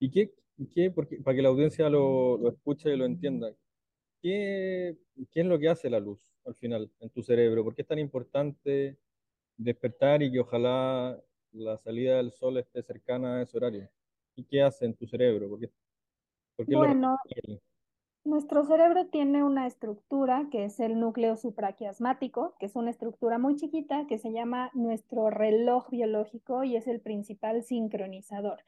¿Y 0.00 0.10
qué, 0.10 0.32
qué 0.72 0.90
porque, 0.90 1.18
para 1.18 1.36
que 1.36 1.42
la 1.42 1.50
audiencia 1.50 1.90
lo, 1.90 2.38
lo 2.38 2.48
escuche 2.48 2.94
y 2.94 2.96
lo 2.96 3.04
entienda, 3.04 3.52
¿qué, 4.22 4.96
qué 5.30 5.40
es 5.40 5.46
lo 5.46 5.58
que 5.58 5.68
hace 5.68 5.90
la 5.90 6.00
luz 6.00 6.34
al 6.46 6.54
final 6.54 6.90
en 7.00 7.10
tu 7.10 7.22
cerebro? 7.22 7.62
¿Por 7.62 7.74
qué 7.74 7.82
es 7.82 7.88
tan 7.88 7.98
importante 7.98 8.96
despertar 9.56 10.22
y 10.22 10.30
que 10.30 10.40
ojalá 10.40 11.20
la 11.52 11.78
salida 11.78 12.16
del 12.16 12.32
sol 12.32 12.58
esté 12.58 12.82
cercana 12.82 13.36
a 13.36 13.42
ese 13.42 13.56
horario? 13.56 13.88
¿Y 14.34 14.44
qué 14.44 14.62
hace 14.62 14.84
en 14.84 14.94
tu 14.94 15.06
cerebro? 15.06 15.48
¿Por 15.48 15.60
qué, 15.60 15.70
por 16.56 16.66
qué 16.66 16.72
lo 16.72 16.78
Bueno? 16.80 17.16
Nuestro 18.26 18.64
cerebro 18.64 19.06
tiene 19.06 19.44
una 19.44 19.68
estructura 19.68 20.48
que 20.50 20.64
es 20.64 20.80
el 20.80 20.98
núcleo 20.98 21.36
supraquiasmático, 21.36 22.56
que 22.58 22.66
es 22.66 22.74
una 22.74 22.90
estructura 22.90 23.38
muy 23.38 23.54
chiquita 23.54 24.08
que 24.08 24.18
se 24.18 24.32
llama 24.32 24.72
nuestro 24.74 25.30
reloj 25.30 25.88
biológico 25.90 26.64
y 26.64 26.74
es 26.74 26.88
el 26.88 27.00
principal 27.00 27.62
sincronizador. 27.62 28.64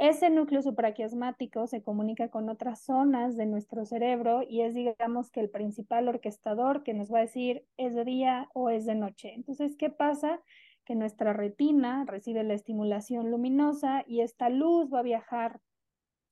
Ese 0.00 0.30
núcleo 0.30 0.62
supraquiasmático 0.62 1.66
se 1.66 1.82
comunica 1.82 2.30
con 2.30 2.48
otras 2.48 2.80
zonas 2.80 3.36
de 3.36 3.44
nuestro 3.44 3.84
cerebro 3.84 4.42
y 4.42 4.62
es, 4.62 4.74
digamos, 4.74 5.30
que 5.30 5.40
el 5.40 5.50
principal 5.50 6.08
orquestador 6.08 6.82
que 6.82 6.94
nos 6.94 7.12
va 7.12 7.18
a 7.18 7.20
decir 7.20 7.66
es 7.76 7.94
de 7.94 8.06
día 8.06 8.48
o 8.54 8.70
es 8.70 8.86
de 8.86 8.94
noche. 8.94 9.34
Entonces, 9.34 9.76
¿qué 9.76 9.90
pasa? 9.90 10.40
Que 10.86 10.94
nuestra 10.94 11.34
retina 11.34 12.06
recibe 12.06 12.42
la 12.44 12.54
estimulación 12.54 13.30
luminosa 13.30 14.02
y 14.06 14.22
esta 14.22 14.48
luz 14.48 14.90
va 14.90 15.00
a 15.00 15.02
viajar 15.02 15.60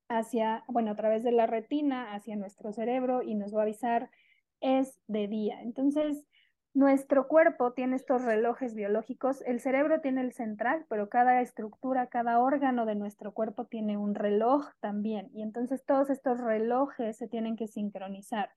hacia, 0.08 0.64
bueno, 0.68 0.92
a 0.92 0.96
través 0.96 1.22
de 1.22 1.32
la 1.32 1.46
retina 1.46 2.14
hacia 2.14 2.36
nuestro 2.36 2.72
cerebro 2.72 3.22
y 3.22 3.34
nos 3.34 3.54
va 3.54 3.58
a 3.58 3.64
avisar 3.64 4.08
es 4.62 4.98
de 5.08 5.28
día. 5.28 5.60
Entonces, 5.60 6.24
nuestro 6.78 7.26
cuerpo 7.26 7.72
tiene 7.72 7.96
estos 7.96 8.22
relojes 8.22 8.76
biológicos. 8.76 9.42
El 9.42 9.58
cerebro 9.58 10.00
tiene 10.00 10.20
el 10.20 10.32
central, 10.32 10.86
pero 10.88 11.08
cada 11.08 11.40
estructura, 11.40 12.06
cada 12.06 12.38
órgano 12.38 12.86
de 12.86 12.94
nuestro 12.94 13.34
cuerpo 13.34 13.64
tiene 13.64 13.96
un 13.96 14.14
reloj 14.14 14.64
también. 14.78 15.28
Y 15.34 15.42
entonces 15.42 15.84
todos 15.84 16.08
estos 16.08 16.38
relojes 16.40 17.16
se 17.16 17.26
tienen 17.26 17.56
que 17.56 17.66
sincronizar. 17.66 18.50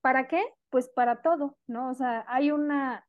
¿Para 0.00 0.28
qué? 0.28 0.42
Pues 0.70 0.88
para 0.88 1.20
todo, 1.20 1.58
¿no? 1.66 1.90
O 1.90 1.94
sea, 1.94 2.24
hay 2.28 2.52
una 2.52 3.06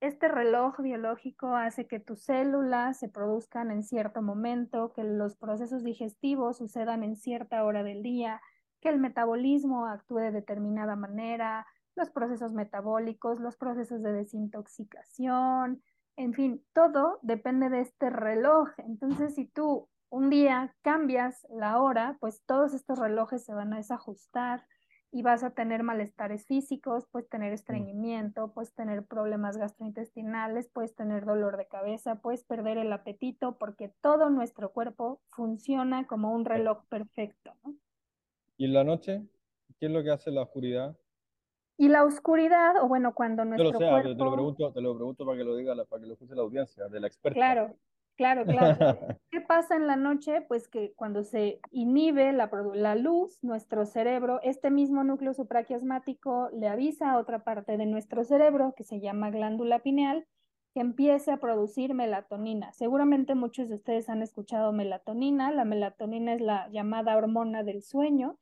este 0.00 0.28
reloj 0.28 0.78
biológico 0.80 1.56
hace 1.56 1.86
que 1.86 1.98
tus 1.98 2.22
células 2.24 2.98
se 2.98 3.08
produzcan 3.08 3.70
en 3.70 3.82
cierto 3.82 4.20
momento, 4.20 4.92
que 4.92 5.02
los 5.02 5.34
procesos 5.36 5.82
digestivos 5.82 6.58
sucedan 6.58 7.04
en 7.04 7.16
cierta 7.16 7.64
hora 7.64 7.82
del 7.82 8.02
día, 8.02 8.42
que 8.82 8.90
el 8.90 8.98
metabolismo 8.98 9.86
actúe 9.86 10.18
de 10.18 10.30
determinada 10.30 10.94
manera, 10.94 11.66
los 11.98 12.10
procesos 12.10 12.52
metabólicos, 12.52 13.40
los 13.40 13.56
procesos 13.56 14.02
de 14.02 14.12
desintoxicación, 14.12 15.82
en 16.18 16.34
fin, 16.34 16.64
todo 16.72 17.20
depende 17.22 17.68
de 17.68 17.80
este 17.80 18.10
reloj. 18.10 18.70
Entonces, 18.78 19.36
si 19.36 19.46
tú 19.46 19.88
un 20.10 20.30
día 20.30 20.74
cambias 20.82 21.46
la 21.48 21.80
hora, 21.80 22.16
pues 22.20 22.42
todos 22.44 22.74
estos 22.74 22.98
relojes 22.98 23.44
se 23.44 23.54
van 23.54 23.72
a 23.72 23.76
desajustar 23.76 24.66
y 25.12 25.22
vas 25.22 25.44
a 25.44 25.50
tener 25.50 25.84
malestares 25.84 26.44
físicos, 26.44 27.06
puedes 27.10 27.28
tener 27.28 27.52
estreñimiento, 27.52 28.52
puedes 28.52 28.74
tener 28.74 29.06
problemas 29.06 29.56
gastrointestinales, 29.56 30.68
puedes 30.68 30.94
tener 30.94 31.24
dolor 31.24 31.56
de 31.56 31.68
cabeza, 31.68 32.16
puedes 32.16 32.44
perder 32.44 32.78
el 32.78 32.92
apetito, 32.92 33.56
porque 33.56 33.92
todo 34.00 34.28
nuestro 34.28 34.72
cuerpo 34.72 35.20
funciona 35.30 36.06
como 36.06 36.32
un 36.32 36.44
reloj 36.44 36.84
perfecto. 36.88 37.54
¿no? 37.64 37.76
¿Y 38.56 38.64
en 38.64 38.72
la 38.72 38.84
noche? 38.84 39.22
¿Qué 39.78 39.86
es 39.86 39.92
lo 39.92 40.02
que 40.02 40.10
hace 40.10 40.30
la 40.30 40.42
oscuridad? 40.42 40.96
Y 41.80 41.88
la 41.88 42.04
oscuridad, 42.04 42.82
o 42.82 42.88
bueno, 42.88 43.14
cuando 43.14 43.44
Yo 43.44 43.48
nuestro 43.50 43.72
lo 43.72 43.78
sé, 43.78 43.86
cuerpo... 43.88 44.08
te 44.16 44.24
lo 44.24 44.32
pregunto, 44.32 44.72
te 44.72 44.80
lo 44.80 44.96
pregunto 44.96 45.24
para 45.24 45.38
que 45.38 45.44
lo 45.44 45.56
diga, 45.56 45.74
la- 45.76 45.84
para 45.84 46.00
que 46.00 46.08
lo 46.08 46.12
escuche 46.14 46.34
la 46.34 46.42
audiencia, 46.42 46.88
de 46.88 46.98
la 47.00 47.06
experta. 47.06 47.36
Claro, 47.38 47.76
claro, 48.16 48.44
claro. 48.44 48.76
¿Qué 49.30 49.40
pasa 49.42 49.76
en 49.76 49.86
la 49.86 49.94
noche? 49.94 50.40
Pues 50.48 50.66
que 50.68 50.92
cuando 50.96 51.22
se 51.22 51.60
inhibe 51.70 52.32
la, 52.32 52.50
la 52.74 52.96
luz, 52.96 53.38
nuestro 53.44 53.86
cerebro, 53.86 54.40
este 54.42 54.70
mismo 54.70 55.04
núcleo 55.04 55.34
supraquiasmático 55.34 56.50
le 56.52 56.66
avisa 56.66 57.12
a 57.12 57.18
otra 57.18 57.44
parte 57.44 57.76
de 57.76 57.86
nuestro 57.86 58.24
cerebro, 58.24 58.74
que 58.76 58.82
se 58.82 58.98
llama 59.00 59.30
glándula 59.30 59.78
pineal, 59.78 60.26
que 60.74 60.80
empiece 60.80 61.30
a 61.30 61.36
producir 61.36 61.94
melatonina. 61.94 62.72
Seguramente 62.72 63.34
muchos 63.36 63.68
de 63.68 63.76
ustedes 63.76 64.08
han 64.08 64.22
escuchado 64.22 64.72
melatonina. 64.72 65.52
La 65.52 65.64
melatonina 65.64 66.34
es 66.34 66.40
la 66.40 66.68
llamada 66.70 67.16
hormona 67.16 67.62
del 67.62 67.82
sueño 67.82 68.36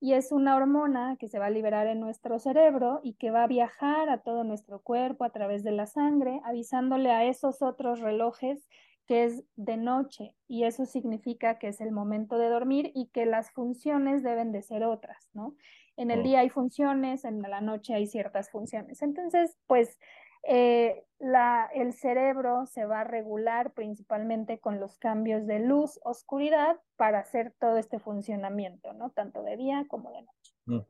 y 0.00 0.14
es 0.14 0.32
una 0.32 0.56
hormona 0.56 1.16
que 1.18 1.28
se 1.28 1.38
va 1.38 1.46
a 1.46 1.50
liberar 1.50 1.86
en 1.86 2.00
nuestro 2.00 2.38
cerebro 2.38 3.00
y 3.02 3.14
que 3.14 3.30
va 3.30 3.44
a 3.44 3.46
viajar 3.46 4.08
a 4.08 4.22
todo 4.22 4.44
nuestro 4.44 4.80
cuerpo 4.82 5.24
a 5.24 5.30
través 5.30 5.62
de 5.62 5.72
la 5.72 5.86
sangre, 5.86 6.40
avisándole 6.44 7.10
a 7.10 7.24
esos 7.24 7.62
otros 7.62 8.00
relojes 8.00 8.66
que 9.06 9.24
es 9.24 9.44
de 9.56 9.76
noche 9.76 10.36
y 10.48 10.64
eso 10.64 10.86
significa 10.86 11.58
que 11.58 11.68
es 11.68 11.80
el 11.80 11.90
momento 11.92 12.38
de 12.38 12.48
dormir 12.48 12.92
y 12.94 13.08
que 13.08 13.26
las 13.26 13.50
funciones 13.50 14.22
deben 14.22 14.52
de 14.52 14.62
ser 14.62 14.84
otras, 14.84 15.28
¿no? 15.34 15.56
En 15.96 16.10
el 16.10 16.22
Oh. 16.22 16.22
día 16.22 16.40
hay 16.40 16.48
funciones, 16.48 17.24
en 17.24 17.42
la 17.42 17.60
noche 17.60 17.94
hay 17.94 18.06
ciertas 18.06 18.50
funciones. 18.50 19.02
Entonces, 19.02 19.58
pues 19.66 19.98
eh, 20.42 21.04
la, 21.18 21.68
el 21.74 21.92
cerebro 21.92 22.66
se 22.66 22.86
va 22.86 23.00
a 23.00 23.04
regular 23.04 23.72
principalmente 23.72 24.58
con 24.58 24.80
los 24.80 24.98
cambios 24.98 25.46
de 25.46 25.60
luz, 25.60 26.00
oscuridad, 26.02 26.80
para 26.96 27.20
hacer 27.20 27.54
todo 27.60 27.76
este 27.76 27.98
funcionamiento, 27.98 28.92
¿no? 28.94 29.10
Tanto 29.10 29.42
de 29.42 29.56
día 29.56 29.86
como 29.88 30.10
de 30.12 30.22
noche. 30.22 30.54
Mm. 30.66 30.80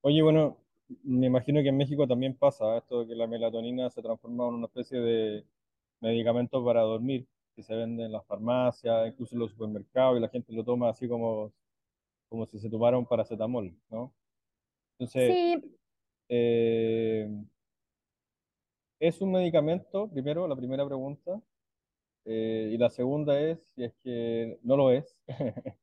Oye, 0.00 0.22
bueno, 0.22 0.58
me 1.02 1.26
imagino 1.26 1.62
que 1.62 1.68
en 1.68 1.76
México 1.76 2.06
también 2.06 2.36
pasa 2.36 2.78
esto 2.78 3.00
de 3.00 3.08
que 3.08 3.14
la 3.14 3.26
melatonina 3.26 3.88
se 3.90 4.02
transforma 4.02 4.48
en 4.48 4.54
una 4.54 4.66
especie 4.66 4.98
de 5.00 5.46
medicamento 6.00 6.64
para 6.64 6.82
dormir, 6.82 7.26
que 7.54 7.62
se 7.62 7.74
vende 7.74 8.04
en 8.04 8.12
las 8.12 8.26
farmacias, 8.26 9.08
incluso 9.08 9.34
en 9.34 9.38
los 9.40 9.52
supermercados, 9.52 10.18
y 10.18 10.20
la 10.20 10.28
gente 10.28 10.52
lo 10.52 10.64
toma 10.64 10.90
así 10.90 11.08
como, 11.08 11.52
como 12.28 12.44
si 12.46 12.58
se 12.58 12.68
tomara 12.68 12.98
un 12.98 13.06
paracetamol, 13.06 13.74
¿no? 13.88 14.12
Entonces, 14.98 15.32
Sí, 15.32 15.76
eh, 16.28 17.28
¿es 19.00 19.20
un 19.20 19.32
medicamento? 19.32 20.08
Primero, 20.08 20.46
la 20.48 20.56
primera 20.56 20.86
pregunta. 20.86 21.40
Eh, 22.24 22.70
y 22.72 22.78
la 22.78 22.90
segunda 22.90 23.38
es, 23.38 23.60
si 23.74 23.84
es 23.84 23.94
que 24.02 24.58
no 24.62 24.76
lo 24.76 24.90
es, 24.90 25.16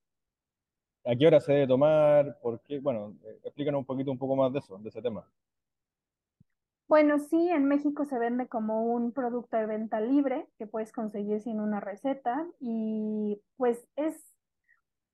¿a 1.06 1.16
qué 1.16 1.28
hora 1.28 1.40
se 1.40 1.54
debe 1.54 1.68
tomar? 1.68 2.40
¿Por 2.42 2.62
qué? 2.62 2.80
Bueno, 2.80 3.16
eh, 3.24 3.40
explícanos 3.44 3.80
un 3.80 3.86
poquito, 3.86 4.12
un 4.12 4.18
poco 4.18 4.36
más 4.36 4.52
de 4.52 4.60
eso, 4.60 4.78
de 4.80 4.90
ese 4.90 5.02
tema. 5.02 5.26
Bueno, 6.88 7.20
sí, 7.20 7.50
en 7.50 7.66
México 7.66 8.04
se 8.04 8.20
vende 8.20 8.50
como 8.50 8.84
un 8.84 9.14
producto 9.14 9.56
de 9.56 9.66
venta 9.66 10.02
libre 10.02 10.50
que 10.58 10.68
puedes 10.68 10.92
conseguir 10.92 11.40
sin 11.40 11.62
una 11.62 11.80
receta 11.80 12.46
y 12.60 13.42
pues 13.56 13.88
es, 13.96 14.31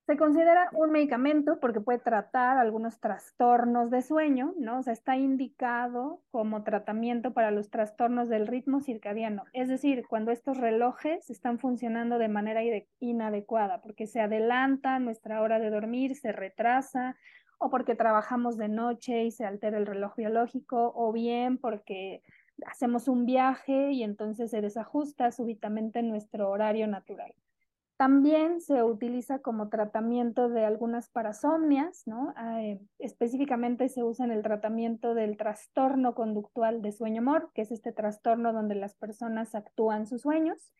se 0.08 0.16
considera 0.16 0.70
un 0.72 0.92
medicamento 0.92 1.60
porque 1.60 1.82
puede 1.82 2.00
tratar 2.00 2.58
algunos 2.58 3.02
trastornos 3.02 3.92
de 3.92 4.02
sueño, 4.02 4.54
¿no? 4.58 4.80
O 4.80 4.82
sea, 4.82 4.94
está 4.94 5.18
indicado 5.18 6.22
como 6.32 6.64
tratamiento 6.64 7.34
para 7.34 7.52
los 7.52 7.70
trastornos 7.70 8.30
del 8.30 8.48
ritmo 8.48 8.80
circadiano, 8.80 9.44
es 9.52 9.68
decir, 9.68 10.06
cuando 10.08 10.32
estos 10.32 10.58
relojes 10.58 11.30
están 11.30 11.60
funcionando 11.60 12.20
de 12.20 12.30
manera 12.30 12.62
inadecuada, 13.02 13.82
porque 13.82 14.08
se 14.08 14.22
adelanta 14.22 14.98
nuestra 15.00 15.42
hora 15.42 15.60
de 15.60 15.70
dormir, 15.70 16.16
se 16.16 16.32
retrasa 16.32 17.18
o 17.60 17.70
porque 17.70 17.94
trabajamos 17.94 18.56
de 18.58 18.70
noche 18.70 19.26
y 19.26 19.32
se 19.32 19.44
altera 19.44 19.78
el 19.78 19.86
reloj 19.86 20.16
biológico, 20.16 20.94
o 20.96 21.12
bien 21.12 21.58
porque 21.58 22.22
hacemos 22.66 23.10
un 23.10 23.26
viaje 23.26 23.92
y 23.92 24.04
entonces 24.04 24.52
se 24.52 24.62
desajusta 24.62 25.32
súbitamente 25.34 26.02
nuestro 26.02 26.50
horario 26.50 26.88
natural. 26.88 27.34
También 27.98 28.62
se 28.62 28.84
utiliza 28.84 29.40
como 29.40 29.70
tratamiento 29.70 30.50
de 30.50 30.66
algunas 30.66 31.10
parasomnias, 31.10 32.04
¿no? 32.06 32.34
Eh, 32.60 32.80
específicamente 33.00 33.90
se 33.90 34.04
usa 34.04 34.26
en 34.26 34.32
el 34.32 34.44
tratamiento 34.44 35.16
del 35.16 35.36
trastorno 35.36 36.14
conductual 36.14 36.82
de 36.84 36.92
sueño-humor, 36.92 37.50
que 37.56 37.64
es 37.64 37.72
este 37.72 37.92
trastorno 37.92 38.54
donde 38.54 38.76
las 38.76 38.96
personas 38.96 39.56
actúan 39.56 40.06
sus 40.06 40.22
sueños 40.22 40.72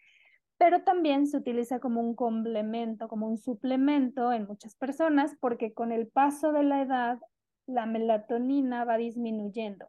pero 0.58 0.84
también 0.84 1.28
se 1.28 1.38
utiliza 1.38 1.80
como 1.80 2.02
un 2.02 2.16
complemento, 2.16 3.08
como 3.08 3.28
un 3.28 3.38
suplemento 3.38 4.34
en 4.34 4.48
muchas 4.48 4.76
personas, 4.76 5.36
porque 5.40 5.74
con 5.74 5.92
el 5.92 6.08
paso 6.08 6.52
de 6.52 6.64
la 6.64 6.82
edad, 6.82 7.20
la 7.68 7.86
melatonina 7.86 8.84
va 8.84 8.98
disminuyendo. 8.98 9.88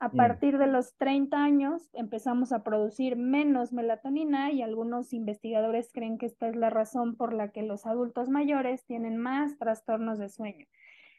A 0.00 0.08
Mm. 0.08 0.16
partir 0.16 0.56
de 0.58 0.66
los 0.66 0.96
30 0.96 1.44
años 1.44 1.90
empezamos 1.92 2.52
a 2.52 2.64
producir 2.64 3.16
menos 3.16 3.72
melatonina 3.72 4.50
y 4.50 4.62
algunos 4.62 5.12
investigadores 5.12 5.90
creen 5.92 6.16
que 6.16 6.24
esta 6.24 6.48
es 6.48 6.56
la 6.56 6.70
razón 6.70 7.16
por 7.16 7.34
la 7.34 7.52
que 7.52 7.62
los 7.62 7.84
adultos 7.86 8.30
mayores 8.30 8.86
tienen 8.86 9.18
más 9.18 9.58
trastornos 9.58 10.18
de 10.18 10.30
sueño. 10.30 10.66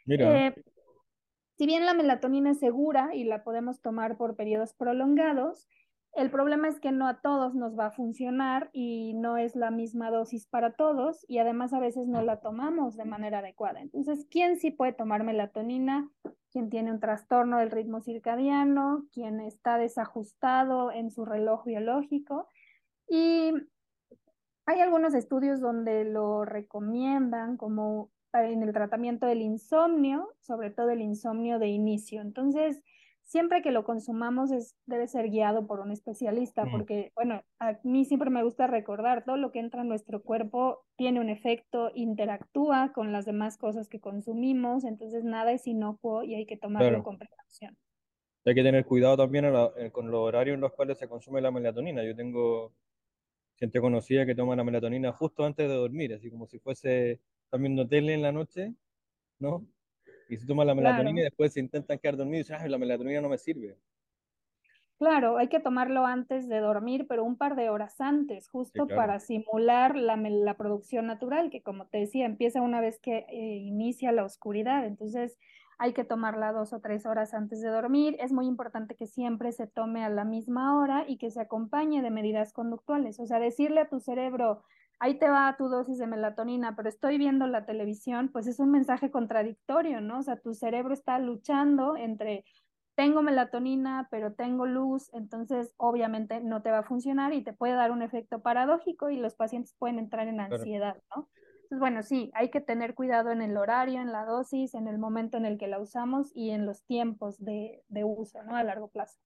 Mira, 0.05 0.25
Eh, 0.25 0.55
si 1.57 1.67
bien 1.67 1.85
la 1.85 1.93
melatonina 1.93 2.51
es 2.51 2.59
segura 2.59 3.13
y 3.13 3.23
la 3.23 3.43
podemos 3.43 3.81
tomar 3.81 4.17
por 4.17 4.35
periodos 4.35 4.73
prolongados, 4.73 5.69
el 6.13 6.29
problema 6.29 6.67
es 6.67 6.79
que 6.79 6.91
no 6.91 7.07
a 7.07 7.21
todos 7.21 7.55
nos 7.55 7.77
va 7.77 7.87
a 7.87 7.91
funcionar 7.91 8.69
y 8.73 9.13
no 9.13 9.37
es 9.37 9.55
la 9.55 9.71
misma 9.71 10.11
dosis 10.11 10.45
para 10.45 10.73
todos 10.73 11.25
y 11.27 11.37
además 11.37 11.73
a 11.73 11.79
veces 11.79 12.07
no 12.07 12.21
la 12.21 12.41
tomamos 12.41 12.97
de 12.97 13.05
manera 13.05 13.39
adecuada. 13.39 13.79
Entonces, 13.79 14.27
¿quién 14.29 14.57
sí 14.57 14.71
puede 14.71 14.93
tomar 14.93 15.23
melatonina? 15.23 16.09
Quien 16.51 16.69
tiene 16.69 16.91
un 16.91 16.99
trastorno 16.99 17.59
del 17.59 17.71
ritmo 17.71 18.01
circadiano, 18.01 19.05
quien 19.13 19.39
está 19.39 19.77
desajustado 19.77 20.91
en 20.91 21.11
su 21.11 21.23
reloj 21.23 21.65
biológico 21.65 22.47
y 23.07 23.53
hay 24.65 24.79
algunos 24.79 25.13
estudios 25.13 25.61
donde 25.61 26.03
lo 26.03 26.45
recomiendan 26.45 27.57
como 27.57 28.11
en 28.33 28.63
el 28.63 28.73
tratamiento 28.73 29.25
del 29.25 29.41
insomnio, 29.41 30.29
sobre 30.39 30.71
todo 30.71 30.89
el 30.89 31.01
insomnio 31.01 31.59
de 31.59 31.67
inicio. 31.67 32.21
Entonces, 32.21 32.81
siempre 33.31 33.61
que 33.61 33.71
lo 33.71 33.83
consumamos 33.85 34.51
es, 34.51 34.75
debe 34.85 35.07
ser 35.07 35.29
guiado 35.29 35.65
por 35.67 35.79
un 35.79 35.91
especialista, 35.91 36.65
Mm. 36.65 36.71
porque, 36.71 37.11
bueno, 37.15 37.43
a 37.59 37.79
mí 37.83 38.05
siempre 38.05 38.29
me 38.29 38.43
gusta 38.43 38.67
recordar, 38.67 39.23
todo 39.25 39.37
lo 39.37 39.51
que 39.51 39.59
entra 39.59 39.81
en 39.81 39.87
nuestro 39.89 40.21
cuerpo 40.23 40.85
tiene 40.97 41.19
un 41.21 41.29
efecto, 41.29 41.91
interactúa 41.95 42.91
con 42.93 43.11
las 43.13 43.25
demás 43.25 43.57
cosas 43.57 43.87
que 43.89 44.01
consumimos, 44.01 44.83
entonces 44.83 45.23
nada 45.23 45.51
es 45.53 45.65
inocuo 45.67 46.23
y 46.23 46.35
hay 46.35 46.45
que 46.45 46.57
tomarlo 46.57 46.89
Claro. 46.89 47.03
con 47.03 47.17
precaución. 47.17 47.77
hay 48.45 48.55
que 48.55 48.63
tener 48.63 48.85
cuidado 48.85 49.17
también 49.17 49.51
la- 49.53 49.71
con 49.91 50.09
los 50.11 50.19
horarios 50.21 50.55
en 50.55 50.61
los 50.61 50.73
cuales 50.73 50.97
se 50.97 51.07
consume 51.07 51.41
la 51.41 51.51
melatonina. 51.51 52.03
Yo 52.03 52.15
tengo 52.15 52.73
gente 53.57 53.81
conocida 53.81 54.25
que 54.25 54.35
toma 54.35 54.55
la 54.55 54.63
melatonina 54.63 55.11
justo 55.13 55.45
antes 55.45 55.67
de 55.69 55.75
dormir, 55.75 56.13
así 56.13 56.31
como 56.31 56.47
si 56.47 56.59
fuese 56.59 57.21
viendo 57.53 57.87
tele 57.87 58.13
en 58.15 58.21
la 58.23 58.31
noche, 58.31 58.73
¿no? 59.39 59.67
Y 60.31 60.37
se 60.37 60.47
toma 60.47 60.65
la 60.65 60.73
melatonina 60.73 61.19
y 61.19 61.23
Claro. 61.23 61.25
después 61.25 61.53
se 61.53 61.59
intentan 61.59 61.99
quedar 61.99 62.17
dormidos 62.17 62.49
y 62.49 62.53
dicen, 62.53 62.57
"Ay, 62.59 62.69
la 62.71 62.79
melatonina 62.79 63.21
no 63.21 63.29
me 63.29 63.37
sirve. 63.37 63.77
Claro, 64.99 65.37
hay 65.39 65.47
que 65.49 65.59
tomarlo 65.59 66.05
antes 66.05 66.47
de 66.47 66.59
dormir, 66.59 67.07
pero 67.09 67.23
un 67.23 67.35
par 67.35 67.55
de 67.55 67.71
horas 67.71 67.99
antes, 67.99 68.47
Sí, 68.73 68.81
justo 68.81 68.83
claro. 68.83 68.93
para 68.93 69.19
simular 69.19 69.95
la, 69.95 70.15
la 70.15 70.57
producción 70.57 71.07
natural, 71.07 71.49
que 71.49 71.63
como 71.63 71.87
te 71.87 71.97
decía, 71.97 72.27
empieza 72.27 72.61
una 72.61 72.81
vez 72.81 72.99
que 72.99 73.25
eh, 73.29 73.57
inicia 73.57 74.11
la 74.11 74.23
oscuridad. 74.23 74.85
Entonces, 74.85 75.39
hay 75.79 75.93
que 75.93 76.03
tomarla 76.03 76.51
dos 76.53 76.71
o 76.73 76.81
tres 76.81 77.07
horas 77.07 77.33
antes 77.33 77.61
de 77.61 77.69
dormir. 77.69 78.15
Es 78.19 78.31
muy 78.31 78.45
importante 78.45 78.95
que 78.95 79.07
siempre 79.07 79.51
se 79.53 79.65
tome 79.65 80.03
a 80.05 80.09
la 80.09 80.23
misma 80.23 80.77
hora 80.79 81.05
y 81.07 81.17
que 81.17 81.31
se 81.31 81.41
acompañe 81.41 82.03
de 82.03 82.11
medidas 82.11 82.53
conductuales. 82.53 83.19
O 83.19 83.25
sea, 83.25 83.39
decirle 83.39 83.81
a 83.81 83.89
tu 83.89 83.99
cerebro, 83.99 84.61
ahí 85.01 85.15
te 85.15 85.27
va 85.27 85.55
tu 85.57 85.67
dosis 85.67 85.97
de 85.97 86.05
melatonina, 86.05 86.75
pero 86.75 86.87
estoy 86.87 87.17
viendo 87.17 87.47
la 87.47 87.65
televisión, 87.65 88.29
pues 88.31 88.45
es 88.45 88.59
un 88.59 88.69
mensaje 88.69 89.09
contradictorio, 89.09 89.99
¿no? 89.99 90.19
O 90.19 90.21
sea, 90.21 90.39
tu 90.39 90.53
cerebro 90.53 90.93
está 90.93 91.17
luchando 91.17 91.97
entre 91.97 92.45
tengo 92.93 93.23
melatonina, 93.23 94.07
pero 94.11 94.33
tengo 94.33 94.67
luz, 94.67 95.09
entonces 95.13 95.73
obviamente 95.77 96.39
no 96.41 96.61
te 96.61 96.69
va 96.69 96.79
a 96.79 96.83
funcionar 96.83 97.33
y 97.33 97.43
te 97.43 97.51
puede 97.51 97.73
dar 97.73 97.89
un 97.89 98.03
efecto 98.03 98.43
paradójico 98.43 99.09
y 99.09 99.17
los 99.17 99.33
pacientes 99.33 99.73
pueden 99.79 99.97
entrar 99.97 100.27
en 100.27 100.39
ansiedad, 100.39 100.97
¿no? 101.15 101.27
Entonces, 101.63 101.79
bueno, 101.79 102.03
sí, 102.03 102.29
hay 102.35 102.51
que 102.51 102.61
tener 102.61 102.93
cuidado 102.93 103.31
en 103.31 103.41
el 103.41 103.57
horario, 103.57 104.01
en 104.01 104.11
la 104.11 104.25
dosis, 104.25 104.75
en 104.75 104.87
el 104.87 104.99
momento 104.99 105.37
en 105.37 105.45
el 105.45 105.57
que 105.57 105.67
la 105.67 105.79
usamos 105.79 106.31
y 106.35 106.51
en 106.51 106.67
los 106.67 106.83
tiempos 106.83 107.43
de, 107.43 107.81
de 107.87 108.03
uso, 108.03 108.43
¿no? 108.43 108.55
A 108.55 108.63
largo 108.63 108.89
plazo. 108.89 109.17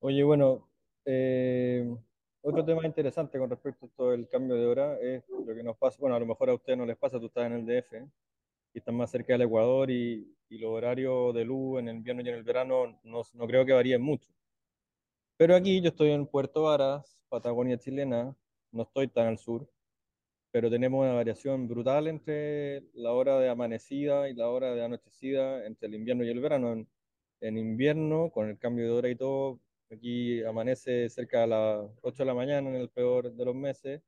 Oye, 0.00 0.24
bueno, 0.24 0.68
eh, 1.04 1.94
Otro 2.40 2.64
tema 2.64 2.86
interesante 2.86 3.38
con 3.38 3.50
respecto 3.50 3.86
a 3.86 3.88
todo 3.96 4.14
el 4.14 4.28
cambio 4.28 4.56
de 4.56 4.66
hora 4.66 4.98
es 5.00 5.24
lo 5.28 5.54
que 5.54 5.62
nos 5.62 5.76
pasa, 5.76 5.98
bueno, 6.00 6.16
a 6.16 6.20
lo 6.20 6.26
mejor 6.26 6.50
a 6.50 6.54
ustedes 6.54 6.78
no 6.78 6.86
les 6.86 6.96
pasa, 6.96 7.18
tú 7.18 7.26
estás 7.26 7.46
en 7.46 7.52
el 7.52 7.66
DF 7.66 7.94
y 8.74 8.78
estás 8.78 8.94
más 8.94 9.10
cerca 9.10 9.32
del 9.32 9.42
Ecuador 9.42 9.90
y, 9.90 10.36
y 10.48 10.58
los 10.58 10.70
horarios 10.70 11.34
de 11.34 11.44
luz 11.44 11.80
en 11.80 11.88
el 11.88 11.96
invierno 11.96 12.22
y 12.22 12.28
en 12.28 12.34
el 12.36 12.44
verano 12.44 12.98
no, 13.02 13.22
no 13.34 13.46
creo 13.46 13.66
que 13.66 13.72
varíen 13.72 14.02
mucho. 14.02 14.30
Pero 15.36 15.54
aquí 15.54 15.80
yo 15.80 15.88
estoy 15.90 16.10
en 16.10 16.26
Puerto 16.26 16.62
Varas, 16.62 17.20
Patagonia 17.28 17.78
chilena, 17.78 18.36
no 18.72 18.82
estoy 18.82 19.08
tan 19.08 19.26
al 19.26 19.38
sur, 19.38 19.68
pero 20.50 20.70
tenemos 20.70 21.02
una 21.02 21.14
variación 21.14 21.68
brutal 21.68 22.06
entre 22.08 22.84
la 22.94 23.12
hora 23.12 23.38
de 23.38 23.48
amanecida 23.48 24.28
y 24.28 24.34
la 24.34 24.48
hora 24.48 24.74
de 24.74 24.84
anochecida, 24.84 25.66
entre 25.66 25.88
el 25.88 25.94
invierno 25.94 26.24
y 26.24 26.30
el 26.30 26.40
verano. 26.40 26.72
En, 26.72 26.88
en 27.40 27.58
invierno, 27.58 28.30
con 28.30 28.48
el 28.48 28.58
cambio 28.58 28.86
de 28.86 28.90
hora 28.90 29.08
y 29.10 29.16
todo, 29.16 29.60
aquí 29.94 30.42
amanece 30.44 31.08
cerca 31.08 31.42
de 31.42 31.46
las 31.48 31.90
8 32.02 32.22
de 32.22 32.26
la 32.26 32.34
mañana 32.34 32.68
en 32.68 32.76
el 32.76 32.90
peor 32.90 33.32
de 33.32 33.44
los 33.44 33.54
meses, 33.54 34.02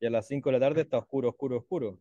y 0.00 0.06
a 0.06 0.10
las 0.10 0.26
5 0.26 0.50
de 0.50 0.58
la 0.58 0.60
tarde 0.60 0.82
está 0.82 0.98
oscuro, 0.98 1.30
oscuro, 1.30 1.58
oscuro. 1.58 2.00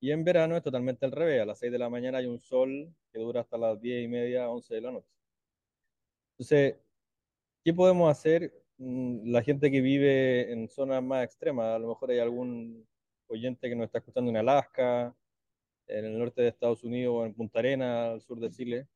Y 0.00 0.10
en 0.10 0.24
verano 0.24 0.56
es 0.56 0.62
totalmente 0.62 1.04
al 1.06 1.12
revés, 1.12 1.42
a 1.42 1.44
las 1.46 1.58
6 1.58 1.72
de 1.72 1.78
la 1.78 1.88
mañana 1.88 2.18
hay 2.18 2.26
un 2.26 2.38
sol 2.38 2.94
que 3.12 3.18
dura 3.18 3.40
hasta 3.40 3.58
las 3.58 3.80
10 3.80 4.04
y 4.04 4.08
media, 4.08 4.48
11 4.48 4.74
de 4.74 4.80
la 4.80 4.92
noche. 4.92 5.10
Entonces, 6.32 6.76
¿qué 7.64 7.72
podemos 7.72 8.10
hacer 8.10 8.52
mm, 8.78 9.30
la 9.30 9.42
gente 9.42 9.70
que 9.70 9.80
vive 9.80 10.52
en 10.52 10.68
zonas 10.68 11.02
más 11.02 11.24
extremas? 11.24 11.76
A 11.76 11.78
lo 11.78 11.88
mejor 11.88 12.10
hay 12.10 12.18
algún 12.18 12.86
oyente 13.28 13.68
que 13.68 13.76
nos 13.76 13.86
está 13.86 13.98
escuchando 13.98 14.30
en 14.30 14.36
Alaska, 14.36 15.16
en 15.86 16.04
el 16.04 16.18
norte 16.18 16.42
de 16.42 16.48
Estados 16.48 16.84
Unidos 16.84 17.26
en 17.26 17.34
Punta 17.34 17.58
Arenas, 17.60 18.12
al 18.12 18.20
sur 18.20 18.38
de 18.40 18.50
Chile. 18.50 18.86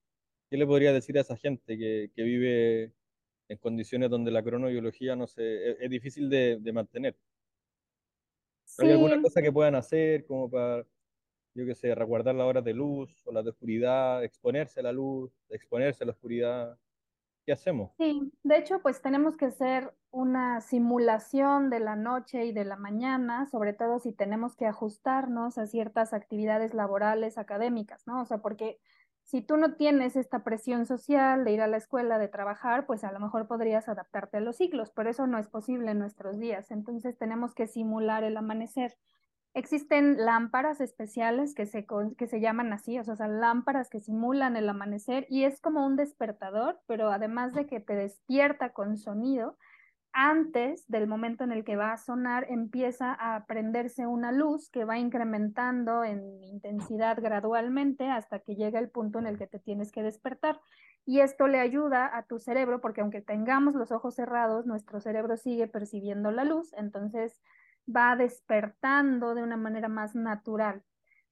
¿Qué 0.50 0.56
le 0.56 0.66
podría 0.66 0.92
decir 0.92 1.16
a 1.18 1.22
esa 1.22 1.36
gente 1.36 1.78
que, 1.78 2.10
que 2.14 2.22
vive 2.22 2.92
en 3.50 3.58
condiciones 3.58 4.10
donde 4.10 4.30
la 4.30 4.42
cronobiología 4.44 5.16
no 5.16 5.26
se, 5.26 5.72
es, 5.72 5.76
es 5.80 5.90
difícil 5.90 6.30
de, 6.30 6.58
de 6.60 6.72
mantener? 6.72 7.18
¿Hay 8.78 8.90
alguna 8.90 9.16
Sí, 9.16 9.20
cosa 9.20 9.42
que 9.42 9.52
puedan 9.52 9.74
hacer 9.74 10.24
como 10.26 10.50
para, 10.50 10.84
yo 11.54 11.66
qué 11.66 11.74
sé, 11.74 11.94
resguardar 11.94 12.34
las 12.34 12.46
horas 12.46 12.64
de 12.64 12.74
luz 12.74 13.22
o 13.26 13.32
las 13.32 13.44
de 13.44 13.50
oscuridad, 13.50 14.24
exponerse 14.24 14.80
a 14.80 14.84
la 14.84 14.92
luz, 14.92 15.32
exponerse 15.50 16.04
a 16.04 16.06
la 16.08 16.12
oscuridad? 16.12 16.78
¿Qué 17.46 17.52
hacemos? 17.52 17.92
Sí, 17.98 18.32
de 18.44 18.56
hecho, 18.56 18.80
pues 18.80 19.02
tenemos 19.02 19.36
que 19.36 19.44
hacer 19.46 19.94
una 20.10 20.60
simulación 20.62 21.68
de 21.68 21.80
la 21.80 21.96
noche 21.96 22.46
y 22.46 22.52
de 22.52 22.64
la 22.64 22.76
mañana, 22.76 23.46
sobre 23.46 23.74
todo 23.74 23.98
si 23.98 24.12
tenemos 24.12 24.56
que 24.56 24.64
ajustarnos 24.66 25.58
a 25.58 25.66
ciertas 25.66 26.14
actividades 26.14 26.72
laborales, 26.72 27.36
académicas, 27.36 28.06
¿no? 28.06 28.22
O 28.22 28.24
sea, 28.24 28.38
porque 28.38 28.78
si 29.24 29.42
tú 29.42 29.56
no 29.56 29.74
tienes 29.74 30.16
esta 30.16 30.42
presión 30.42 30.86
social 30.86 31.44
de 31.44 31.52
ir 31.52 31.60
a 31.60 31.68
la 31.68 31.76
escuela, 31.76 32.18
de 32.18 32.28
trabajar, 32.28 32.86
pues 32.86 33.04
a 33.04 33.12
lo 33.12 33.20
mejor 33.20 33.46
podrías 33.46 33.88
adaptarte 33.88 34.38
a 34.38 34.40
los 34.40 34.56
ciclos, 34.56 34.90
pero 34.90 35.10
eso 35.10 35.26
no 35.26 35.38
es 35.38 35.48
posible 35.48 35.92
en 35.92 35.98
nuestros 35.98 36.38
días. 36.38 36.70
Entonces 36.70 37.16
tenemos 37.16 37.54
que 37.54 37.66
simular 37.66 38.24
el 38.24 38.36
amanecer. 38.36 38.96
Existen 39.54 40.24
lámparas 40.24 40.80
especiales 40.80 41.54
que 41.54 41.66
se, 41.66 41.86
que 42.16 42.26
se 42.26 42.40
llaman 42.40 42.72
así, 42.72 42.98
o 42.98 43.04
sea, 43.04 43.26
lámparas 43.26 43.88
que 43.90 44.00
simulan 44.00 44.56
el 44.56 44.68
amanecer 44.68 45.26
y 45.28 45.44
es 45.44 45.60
como 45.60 45.84
un 45.84 45.96
despertador, 45.96 46.80
pero 46.86 47.10
además 47.10 47.52
de 47.54 47.66
que 47.66 47.80
te 47.80 47.94
despierta 47.94 48.72
con 48.72 48.96
sonido, 48.96 49.56
antes 50.12 50.86
del 50.88 51.06
momento 51.06 51.44
en 51.44 51.52
el 51.52 51.64
que 51.64 51.76
va 51.76 51.92
a 51.92 51.96
sonar, 51.96 52.46
empieza 52.50 53.12
a 53.12 53.46
prenderse 53.46 54.06
una 54.06 54.32
luz 54.32 54.68
que 54.70 54.84
va 54.84 54.98
incrementando 54.98 56.04
en 56.04 56.42
intensidad 56.42 57.20
gradualmente 57.20 58.08
hasta 58.08 58.40
que 58.40 58.56
llega 58.56 58.78
el 58.78 58.90
punto 58.90 59.18
en 59.18 59.26
el 59.26 59.38
que 59.38 59.46
te 59.46 59.58
tienes 59.58 59.92
que 59.92 60.02
despertar. 60.02 60.60
Y 61.06 61.20
esto 61.20 61.48
le 61.48 61.60
ayuda 61.60 62.16
a 62.16 62.24
tu 62.24 62.38
cerebro, 62.38 62.80
porque 62.80 63.00
aunque 63.00 63.22
tengamos 63.22 63.74
los 63.74 63.92
ojos 63.92 64.14
cerrados, 64.14 64.66
nuestro 64.66 65.00
cerebro 65.00 65.36
sigue 65.36 65.66
percibiendo 65.66 66.30
la 66.30 66.44
luz, 66.44 66.72
entonces 66.74 67.40
va 67.88 68.16
despertando 68.16 69.34
de 69.34 69.42
una 69.42 69.56
manera 69.56 69.88
más 69.88 70.14
natural. 70.14 70.82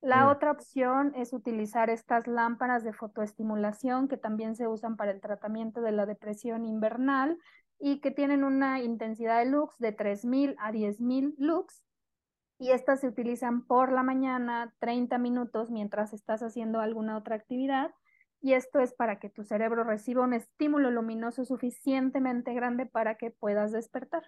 La 0.00 0.24
Mm, 0.24 0.28
otra 0.28 0.52
opción 0.52 1.12
es 1.16 1.32
utilizar 1.32 1.90
estas 1.90 2.26
lámparas 2.28 2.84
de 2.84 2.92
fotoestimulación 2.92 4.06
que 4.08 4.16
también 4.16 4.54
se 4.54 4.68
usan 4.68 4.96
para 4.96 5.10
el 5.10 5.20
tratamiento 5.20 5.80
de 5.80 5.92
la 5.92 6.06
depresión 6.06 6.64
invernal 6.64 7.36
y 7.78 8.00
que 8.00 8.10
tienen 8.10 8.44
una 8.44 8.80
intensidad 8.80 9.38
de 9.38 9.50
lux 9.50 9.78
de 9.78 9.92
3000 9.92 10.56
a 10.58 10.72
10000 10.72 11.34
lux. 11.38 11.84
Y 12.58 12.70
estas 12.70 13.00
se 13.00 13.08
utilizan 13.08 13.66
por 13.66 13.92
la 13.92 14.02
mañana 14.02 14.74
30 14.80 15.16
minutos 15.18 15.70
mientras 15.70 16.12
estás 16.12 16.42
haciendo 16.42 16.80
alguna 16.80 17.16
otra 17.16 17.36
actividad. 17.36 17.92
Y 18.40 18.54
esto 18.54 18.80
es 18.80 18.92
para 18.92 19.20
que 19.20 19.30
tu 19.30 19.44
cerebro 19.44 19.84
reciba 19.84 20.24
un 20.24 20.32
estímulo 20.32 20.90
luminoso 20.90 21.44
suficientemente 21.44 22.54
grande 22.54 22.86
para 22.86 23.16
que 23.16 23.30
puedas 23.30 23.72
despertar. 23.72 24.24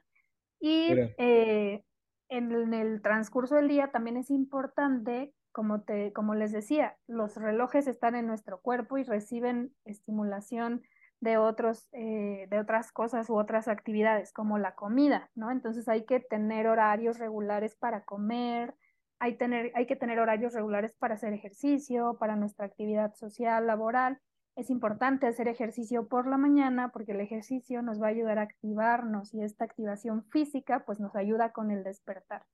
Y 0.60 0.90
mira, 0.90 1.10
eh, 1.18 1.84
en 2.28 2.74
el 2.74 3.02
transcurso 3.02 3.56
del 3.56 3.68
día 3.68 3.90
también 3.90 4.16
es 4.16 4.30
importante, 4.30 5.34
como, 5.52 5.82
te, 5.82 6.12
como 6.12 6.34
les 6.34 6.52
decía, 6.52 6.96
los 7.08 7.36
relojes 7.36 7.88
están 7.88 8.14
en 8.14 8.26
nuestro 8.26 8.60
cuerpo 8.60 8.98
y 8.98 9.02
reciben 9.02 9.74
estimulación 9.84 10.82
de, 11.20 11.36
otros, 11.36 11.88
eh, 11.92 12.46
de 12.50 12.58
otras 12.58 12.92
cosas 12.92 13.28
u 13.30 13.36
otras 13.36 13.68
actividades, 13.68 14.32
como 14.32 14.58
la 14.58 14.74
comida, 14.74 15.30
¿no? 15.34 15.50
Entonces 15.50 15.88
hay 15.88 16.04
que 16.04 16.20
tener 16.20 16.66
horarios 16.66 17.18
regulares 17.18 17.76
para 17.76 18.04
comer, 18.04 18.74
hay, 19.18 19.36
tener, 19.36 19.70
hay 19.74 19.86
que 19.86 19.96
tener 19.96 20.18
horarios 20.18 20.54
regulares 20.54 20.94
para 20.96 21.14
hacer 21.14 21.32
ejercicio, 21.34 22.16
para 22.18 22.36
nuestra 22.36 22.66
actividad 22.66 23.14
social, 23.14 23.66
laboral. 23.66 24.18
Es 24.56 24.70
importante 24.70 25.26
hacer 25.26 25.46
ejercicio 25.46 26.08
por 26.08 26.26
la 26.26 26.38
mañana 26.38 26.90
porque 26.90 27.12
el 27.12 27.20
ejercicio 27.20 27.82
nos 27.82 28.00
va 28.00 28.06
a 28.06 28.10
ayudar 28.10 28.38
a 28.38 28.42
activarnos 28.42 29.32
y 29.34 29.42
esta 29.42 29.64
activación 29.64 30.24
física 30.24 30.84
pues 30.86 31.00
nos 31.00 31.14
ayuda 31.14 31.52
con 31.52 31.70
el 31.70 31.84
despertar. 31.84 32.44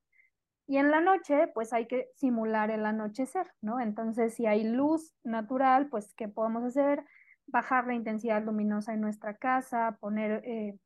Y 0.69 0.79
en 0.79 0.91
la 0.91 1.01
noche, 1.01 1.47
pues 1.55 1.73
hay 1.73 1.87
que 1.87 2.11
simular 2.17 2.73
el 2.73 2.85
anochecer, 2.85 3.47
¿no? 3.61 3.79
Entonces, 3.81 4.35
si 4.35 4.47
hay 4.47 4.65
luz 4.65 5.15
natural, 5.23 5.89
pues, 5.89 6.13
¿qué 6.15 6.27
podemos 6.27 6.65
hacer? 6.65 7.05
Bajar 7.47 7.87
la 7.87 7.95
intensidad 7.95 8.43
luminosa 8.43 8.93
en 8.93 9.01
nuestra 9.01 9.37
casa, 9.37 9.99
poner 10.01 10.43
eh, 10.45 10.79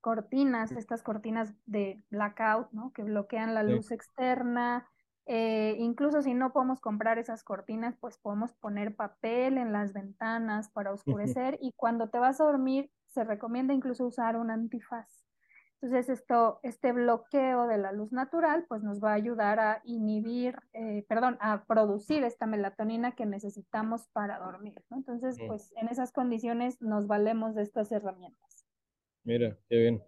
cortinas, 0.00 0.72
estas 0.72 1.02
cortinas 1.02 1.54
de 1.66 2.02
blackout, 2.10 2.70
¿no? 2.72 2.92
Que 2.92 3.02
bloquean 3.02 3.54
la 3.54 3.64
sí. 3.64 3.72
luz 3.72 3.90
externa. 3.90 4.86
Eh, 5.26 5.76
incluso 5.78 6.20
si 6.20 6.34
no 6.34 6.52
podemos 6.52 6.80
comprar 6.80 7.18
esas 7.18 7.42
cortinas, 7.42 7.96
pues 7.98 8.18
podemos 8.18 8.52
poner 8.52 8.94
papel 8.94 9.56
en 9.56 9.72
las 9.72 9.94
ventanas 9.94 10.68
para 10.70 10.92
oscurecer 10.92 11.56
y 11.60 11.72
cuando 11.76 12.10
te 12.10 12.18
vas 12.18 12.40
a 12.40 12.44
dormir 12.44 12.90
se 13.08 13.24
recomienda 13.24 13.72
incluso 13.72 14.06
usar 14.06 14.36
un 14.36 14.50
antifaz. 14.50 15.23
Entonces 15.84 16.08
esto, 16.08 16.60
este 16.62 16.92
bloqueo 16.92 17.66
de 17.66 17.76
la 17.76 17.92
luz 17.92 18.10
natural, 18.10 18.64
pues 18.70 18.82
nos 18.82 19.04
va 19.04 19.10
a 19.10 19.16
ayudar 19.16 19.60
a 19.60 19.82
inhibir, 19.84 20.56
eh, 20.72 21.04
perdón, 21.10 21.36
a 21.40 21.66
producir 21.66 22.24
esta 22.24 22.46
melatonina 22.46 23.14
que 23.14 23.26
necesitamos 23.26 24.08
para 24.14 24.38
dormir, 24.38 24.82
¿no? 24.88 24.96
Entonces, 24.96 25.38
Mm, 25.38 25.46
pues 25.46 25.74
en 25.76 25.88
esas 25.88 26.10
condiciones 26.10 26.80
nos 26.80 27.06
valemos 27.06 27.54
de 27.54 27.64
estas 27.64 27.92
herramientas. 27.92 28.64
Mira, 29.24 29.58
qué 29.68 29.76
bien. 29.76 30.02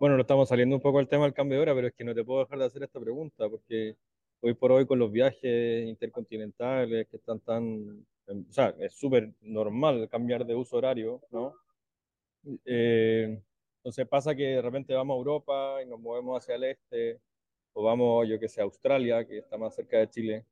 Bueno, 0.00 0.16
lo 0.16 0.22
estamos 0.22 0.48
saliendo 0.48 0.74
un 0.74 0.82
poco 0.82 0.98
del 0.98 1.06
tema 1.06 1.26
del 1.26 1.34
cambio 1.34 1.58
de 1.58 1.62
hora, 1.62 1.74
pero 1.76 1.86
es 1.86 1.94
que 1.94 2.02
no 2.02 2.12
te 2.12 2.24
puedo 2.24 2.40
dejar 2.40 2.58
de 2.58 2.64
hacer 2.64 2.82
esta 2.82 2.98
pregunta, 2.98 3.48
porque 3.48 3.96
hoy 4.40 4.54
por 4.54 4.72
hoy 4.72 4.84
con 4.84 4.98
los 4.98 5.12
viajes 5.12 5.86
intercontinentales 5.86 7.06
que 7.06 7.18
están 7.18 7.38
tan... 7.38 8.04
O 8.26 8.52
sea, 8.52 8.74
es 8.80 8.94
súper 8.94 9.32
normal 9.42 10.08
cambiar 10.08 10.44
de 10.44 10.56
uso 10.56 10.76
horario, 10.76 11.22
¿no? 11.30 11.54
Eh, 12.64 13.40
entonces 13.80 14.06
pasa 14.08 14.34
que 14.34 14.44
de 14.44 14.62
repente 14.62 14.94
vamos 14.94 15.14
a 15.14 15.18
Europa 15.18 15.82
y 15.82 15.86
nos 15.86 16.00
movemos 16.00 16.42
hacia 16.42 16.54
el 16.56 16.64
este, 16.64 17.20
o 17.72 17.84
vamos, 17.84 18.28
yo 18.28 18.38
que 18.40 18.48
sé, 18.48 18.60
a 18.60 18.64
Australia, 18.64 19.26
que 19.26 19.38
está 19.38 19.56
más 19.58 19.74
cerca 19.74 19.98
de 19.98 20.10
Chile, 20.10 20.46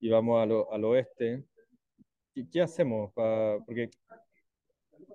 y 0.00 0.10
vamos 0.10 0.42
a 0.42 0.46
lo- 0.46 0.72
al 0.72 0.84
oeste. 0.84 1.44
¿Qué, 2.34 2.46
qué 2.50 2.62
hacemos? 2.62 3.12
porque 3.66 3.90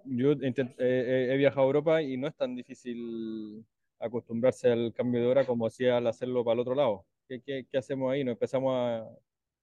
yo 0.06 0.32
intent- 0.34 0.76
eh, 0.80 1.28
he 1.30 1.34
he 1.34 1.38
viajado 1.38 1.62
a 1.64 1.66
Europa 1.68 2.02
y 2.02 2.18
no 2.18 2.28
es 2.28 2.36
tan 2.36 2.56
difícil 2.56 3.66
acostumbrarse 4.00 4.72
al 4.72 4.94
cambio 4.94 5.22
de 5.22 5.28
hora 5.28 5.46
como 5.46 5.68
hacía 5.68 5.98
al 5.98 6.08
hacerlo 6.08 6.44
para 6.44 6.56
el 6.56 6.60
otro 6.62 6.76
lado. 6.76 7.06
¿Qué, 7.28 7.42
qué, 7.42 7.66
qué 7.70 7.78
hacemos 7.78 8.12
ahí? 8.12 8.24
¿Nos 8.24 8.34
empezamos 8.34 8.74
a... 8.76 9.08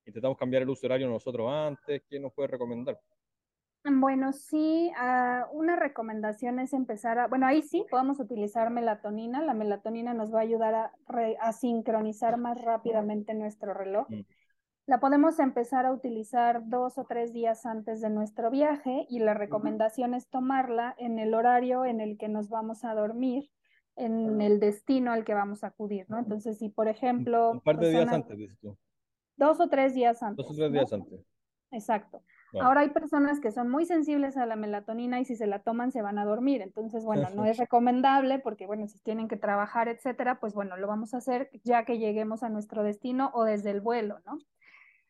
Intentamos 0.07 0.38
cambiar 0.38 0.62
el 0.62 0.70
uso 0.70 0.87
horario 0.87 1.09
nosotros 1.09 1.51
antes? 1.53 2.03
¿Qué 2.09 2.18
nos 2.20 2.33
puede 2.33 2.48
recomendar? 2.48 2.98
Bueno, 3.90 4.33
sí, 4.33 4.90
ah, 4.96 5.46
una 5.53 5.77
recomendación 5.77 6.59
es 6.59 6.72
empezar 6.72 7.18
a, 7.18 7.27
bueno, 7.29 7.46
ahí 7.46 7.62
sí 7.62 7.85
podemos 7.90 8.20
utilizar 8.20 8.70
melatonina. 8.70 9.42
La 9.42 9.55
melatonina 9.55 10.14
nos 10.14 10.33
va 10.33 10.38
a 10.38 10.42
ayudar 10.42 10.74
a, 10.74 10.92
re- 11.09 11.37
a 11.40 11.53
sincronizar 11.53 12.37
más 12.37 12.61
rápidamente 12.61 13.35
nuestro 13.35 13.74
reloj. 13.74 14.07
Mm, 14.11 14.20
La 14.87 15.01
podemos 15.01 15.38
empezar 15.38 15.87
a 15.87 15.92
utilizar 15.92 16.62
dos 16.68 16.98
o 16.98 17.05
tres 17.05 17.33
días 17.33 17.66
antes 17.66 18.01
de 18.01 18.11
nuestro 18.11 18.51
viaje 18.51 19.07
y 19.09 19.18
la 19.18 19.35
recomendación 19.35 20.14
es 20.14 20.29
tomarla 20.29 20.94
en 20.98 21.18
el 21.18 21.35
horario 21.35 21.85
en 21.85 22.01
el 22.01 22.16
que 22.16 22.29
nos 22.29 22.48
vamos 22.48 22.85
a 22.85 22.94
dormir, 22.94 23.51
en 23.96 24.40
el 24.40 24.61
destino 24.61 25.12
al 25.12 25.24
que 25.24 25.35
vamos 25.35 25.62
a 25.64 25.68
acudir, 25.68 26.07
¿no? 26.09 26.18
Entonces, 26.18 26.59
si 26.59 26.68
por 26.68 26.87
Un, 26.87 26.90
un 26.90 26.94
ejemplo, 26.96 27.61
par 27.64 27.79
de 27.79 27.90
días 27.90 28.09
antes, 28.12 28.37
dices 28.38 28.59
tú. 28.61 28.77
dos 29.37 29.61
o 29.61 29.68
tres 29.68 29.94
días 29.94 30.22
Dos 30.37 30.46
o 30.46 30.55
antes, 30.55 30.57
tres 30.57 30.72
días 30.72 30.90
¿no? 30.92 30.96
antes. 31.05 31.20
Exacto. 31.70 32.22
Ahora 32.61 32.80
hay 32.80 32.90
personas 32.90 33.40
que 33.40 33.52
son 33.52 33.68
muy 33.68 33.84
sensibles 33.84 34.37
a 34.37 34.46
la 34.46 34.56
melatonina 34.56 35.20
y 35.20 35.24
si 35.24 35.37
se 35.37 35.46
la 35.46 35.58
toman 35.58 35.92
se 35.92 36.02
van 36.02 36.18
a 36.18 36.24
dormir. 36.24 36.62
Entonces, 36.62 37.04
bueno, 37.04 37.28
no 37.34 37.44
es 37.44 37.58
recomendable 37.58 38.38
porque, 38.38 38.66
bueno, 38.66 38.87
si 38.88 38.98
tienen 39.00 39.28
que 39.28 39.37
trabajar, 39.37 39.88
etcétera, 39.88 40.40
pues 40.40 40.54
bueno, 40.54 40.76
lo 40.76 40.87
vamos 40.87 41.14
a 41.14 41.18
hacer 41.18 41.50
ya 41.64 41.84
que 41.84 41.98
lleguemos 41.98 42.42
a 42.42 42.48
nuestro 42.48 42.82
destino 42.82 43.30
o 43.34 43.44
desde 43.44 43.70
el 43.70 43.80
vuelo, 43.80 44.20
¿no? 44.24 44.38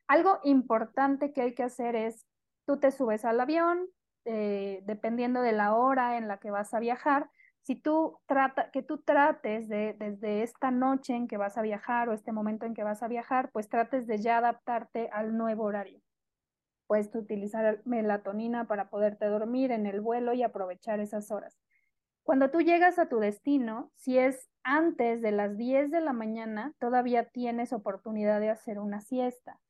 Algo 0.08 0.40
importante 0.42 1.32
que 1.32 1.42
hay 1.42 1.54
que 1.54 1.62
hacer 1.62 1.94
es, 1.94 2.26
tú 2.66 2.78
te 2.78 2.90
subes 2.90 3.24
al 3.24 3.40
avión, 3.40 3.86
eh, 4.24 4.82
dependiendo 4.84 5.42
de 5.42 5.52
la 5.52 5.74
hora 5.74 6.16
en 6.16 6.28
la 6.28 6.38
que 6.38 6.50
vas 6.50 6.74
a 6.74 6.80
viajar, 6.80 7.30
si 7.62 7.76
tú 7.76 8.18
trata, 8.26 8.70
que 8.70 8.82
tú 8.82 8.98
trates 8.98 9.68
de, 9.68 9.94
desde 9.98 10.42
esta 10.42 10.70
noche 10.70 11.14
en 11.14 11.28
que 11.28 11.36
vas 11.36 11.58
a 11.58 11.62
viajar 11.62 12.08
o 12.08 12.14
este 12.14 12.32
momento 12.32 12.64
en 12.64 12.72
que 12.72 12.82
vas 12.82 13.02
a 13.02 13.08
viajar, 13.08 13.50
pues 13.52 13.68
trates 13.68 14.06
de 14.06 14.16
ya 14.16 14.38
adaptarte 14.38 15.10
al 15.12 15.36
nuevo 15.36 15.64
horario. 15.64 16.00
Puedes 16.88 17.14
utilizar 17.14 17.80
melatonina 17.84 18.66
para 18.66 18.90
poderte 18.90 19.26
dormir 19.26 19.70
en 19.70 19.86
el 19.86 20.00
vuelo 20.00 20.32
y 20.32 20.42
aprovechar 20.42 20.98
esas 20.98 21.30
horas. 21.30 21.56
Cuando 22.24 22.50
tú 22.50 22.60
llegas 22.60 22.98
a 22.98 23.08
tu 23.08 23.20
destino, 23.20 23.92
si 23.94 24.18
es 24.18 24.50
antes 24.64 25.22
de 25.22 25.30
las 25.30 25.56
10 25.56 25.90
de 25.90 26.00
la 26.00 26.12
mañana, 26.12 26.74
todavía 26.80 27.28
tienes 27.28 27.72
oportunidad 27.72 28.40
de 28.40 28.50
hacer 28.50 28.80
una 28.80 29.00
siesta. 29.00 29.60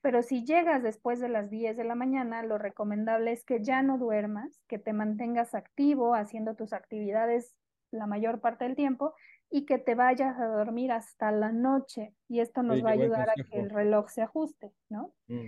Pero 0.00 0.22
si 0.22 0.44
llegas 0.44 0.82
después 0.82 1.20
de 1.20 1.28
las 1.28 1.50
10 1.50 1.76
de 1.76 1.84
la 1.84 1.94
mañana, 1.94 2.42
lo 2.42 2.58
recomendable 2.58 3.32
es 3.32 3.44
que 3.44 3.62
ya 3.62 3.82
no 3.82 3.98
duermas, 3.98 4.60
que 4.68 4.78
te 4.78 4.92
mantengas 4.92 5.54
activo 5.54 6.14
haciendo 6.14 6.54
tus 6.54 6.72
actividades 6.72 7.54
la 7.90 8.06
mayor 8.06 8.40
parte 8.40 8.64
del 8.64 8.76
tiempo 8.76 9.14
y 9.50 9.64
que 9.64 9.78
te 9.78 9.94
vayas 9.94 10.38
a 10.38 10.46
dormir 10.46 10.92
hasta 10.92 11.32
la 11.32 11.52
noche. 11.52 12.14
Y 12.28 12.40
esto 12.40 12.62
nos 12.62 12.84
va 12.84 12.90
a 12.90 12.92
ayudar 12.92 13.30
a 13.30 13.34
que 13.34 13.58
el 13.58 13.70
reloj 13.70 14.08
se 14.08 14.22
ajuste, 14.22 14.72
¿no? 14.88 15.14
Mm, 15.26 15.46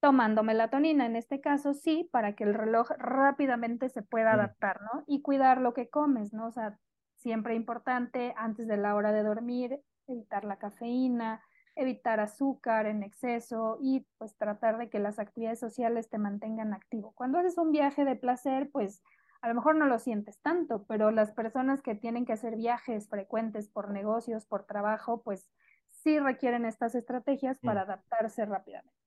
Tomando 0.00 0.42
melatonina, 0.42 1.06
en 1.06 1.16
este 1.16 1.40
caso 1.40 1.74
sí, 1.74 2.08
para 2.10 2.34
que 2.34 2.44
el 2.44 2.54
reloj 2.54 2.90
rápidamente 2.98 3.88
se 3.90 4.02
pueda 4.02 4.32
adaptar, 4.32 4.80
¿no? 4.82 5.04
Y 5.06 5.22
cuidar 5.22 5.60
lo 5.60 5.74
que 5.74 5.90
comes, 5.90 6.32
¿no? 6.32 6.46
O 6.46 6.52
sea, 6.52 6.78
siempre 7.16 7.54
importante 7.54 8.32
antes 8.36 8.66
de 8.66 8.78
la 8.78 8.94
hora 8.94 9.12
de 9.12 9.22
dormir, 9.22 9.80
evitar 10.06 10.44
la 10.44 10.56
cafeína, 10.56 11.42
evitar 11.76 12.20
azúcar 12.20 12.86
en 12.86 13.02
exceso 13.02 13.78
y 13.80 14.06
pues 14.18 14.36
tratar 14.36 14.78
de 14.78 14.90
que 14.90 14.98
las 14.98 15.18
actividades 15.18 15.60
sociales 15.60 16.08
te 16.08 16.18
mantengan 16.18 16.74
activo. 16.74 17.12
Cuando 17.14 17.38
haces 17.38 17.58
un 17.58 17.70
viaje 17.70 18.04
de 18.04 18.16
placer, 18.16 18.70
pues 18.72 19.02
a 19.42 19.48
lo 19.48 19.54
mejor 19.54 19.76
no 19.76 19.86
lo 19.86 19.98
sientes 19.98 20.40
tanto, 20.40 20.84
pero 20.86 21.10
las 21.10 21.32
personas 21.32 21.82
que 21.82 21.94
tienen 21.94 22.26
que 22.26 22.34
hacer 22.34 22.56
viajes 22.56 23.08
frecuentes 23.08 23.68
por 23.68 23.90
negocios, 23.90 24.44
por 24.44 24.66
trabajo, 24.66 25.22
pues 25.22 25.48
sí 25.90 26.18
requieren 26.18 26.66
estas 26.66 26.94
estrategias 26.94 27.58
mm. 27.62 27.66
para 27.66 27.82
adaptarse 27.82 28.44
rápidamente. 28.44 28.99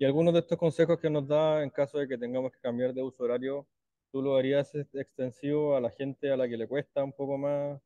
Y 0.00 0.04
algunos 0.04 0.32
de 0.34 0.40
estos 0.40 0.58
consejos 0.58 0.98
que 0.98 1.08
nos 1.10 1.28
da 1.28 1.62
en 1.62 1.70
caso 1.70 1.98
de 1.98 2.08
que 2.08 2.18
tengamos 2.18 2.50
que 2.52 2.58
cambiar 2.58 2.92
de 2.92 3.02
uso 3.02 3.22
horario, 3.22 3.68
¿tú 4.10 4.20
lo 4.22 4.36
harías 4.36 4.74
ex- 4.74 4.94
extensivo 4.96 5.76
a 5.76 5.80
la 5.80 5.90
gente 5.90 6.32
a 6.32 6.36
la 6.36 6.48
que 6.48 6.56
le 6.56 6.66
cuesta 6.66 7.04
un 7.04 7.12
poco 7.12 7.38
más 7.38 7.80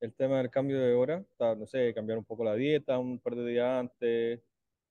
el 0.00 0.12
tema 0.14 0.38
del 0.38 0.50
cambio 0.50 0.78
de 0.80 0.92
hora? 0.94 1.24
O 1.30 1.34
sea, 1.36 1.54
no 1.54 1.66
sé, 1.66 1.94
cambiar 1.94 2.18
un 2.18 2.24
poco 2.26 2.44
la 2.44 2.54
dieta 2.54 2.98
un 2.98 3.20
par 3.20 3.36
de 3.36 3.46
días 3.46 3.68
antes, 3.68 4.42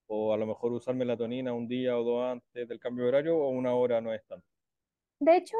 o 0.06 0.32
a 0.34 0.38
lo 0.38 0.46
mejor 0.46 0.72
usar 0.72 0.94
melatonina 0.96 1.52
un 1.52 1.68
día 1.68 1.98
o 1.98 2.02
dos 2.04 2.24
antes 2.24 2.66
del 2.68 2.80
cambio 2.80 3.04
de 3.04 3.08
horario, 3.10 3.36
o 3.38 3.50
una 3.50 3.74
hora 3.74 4.00
no 4.00 4.12
es 4.14 4.26
tanto. 4.26 4.46
De 5.18 5.36
hecho, 5.36 5.56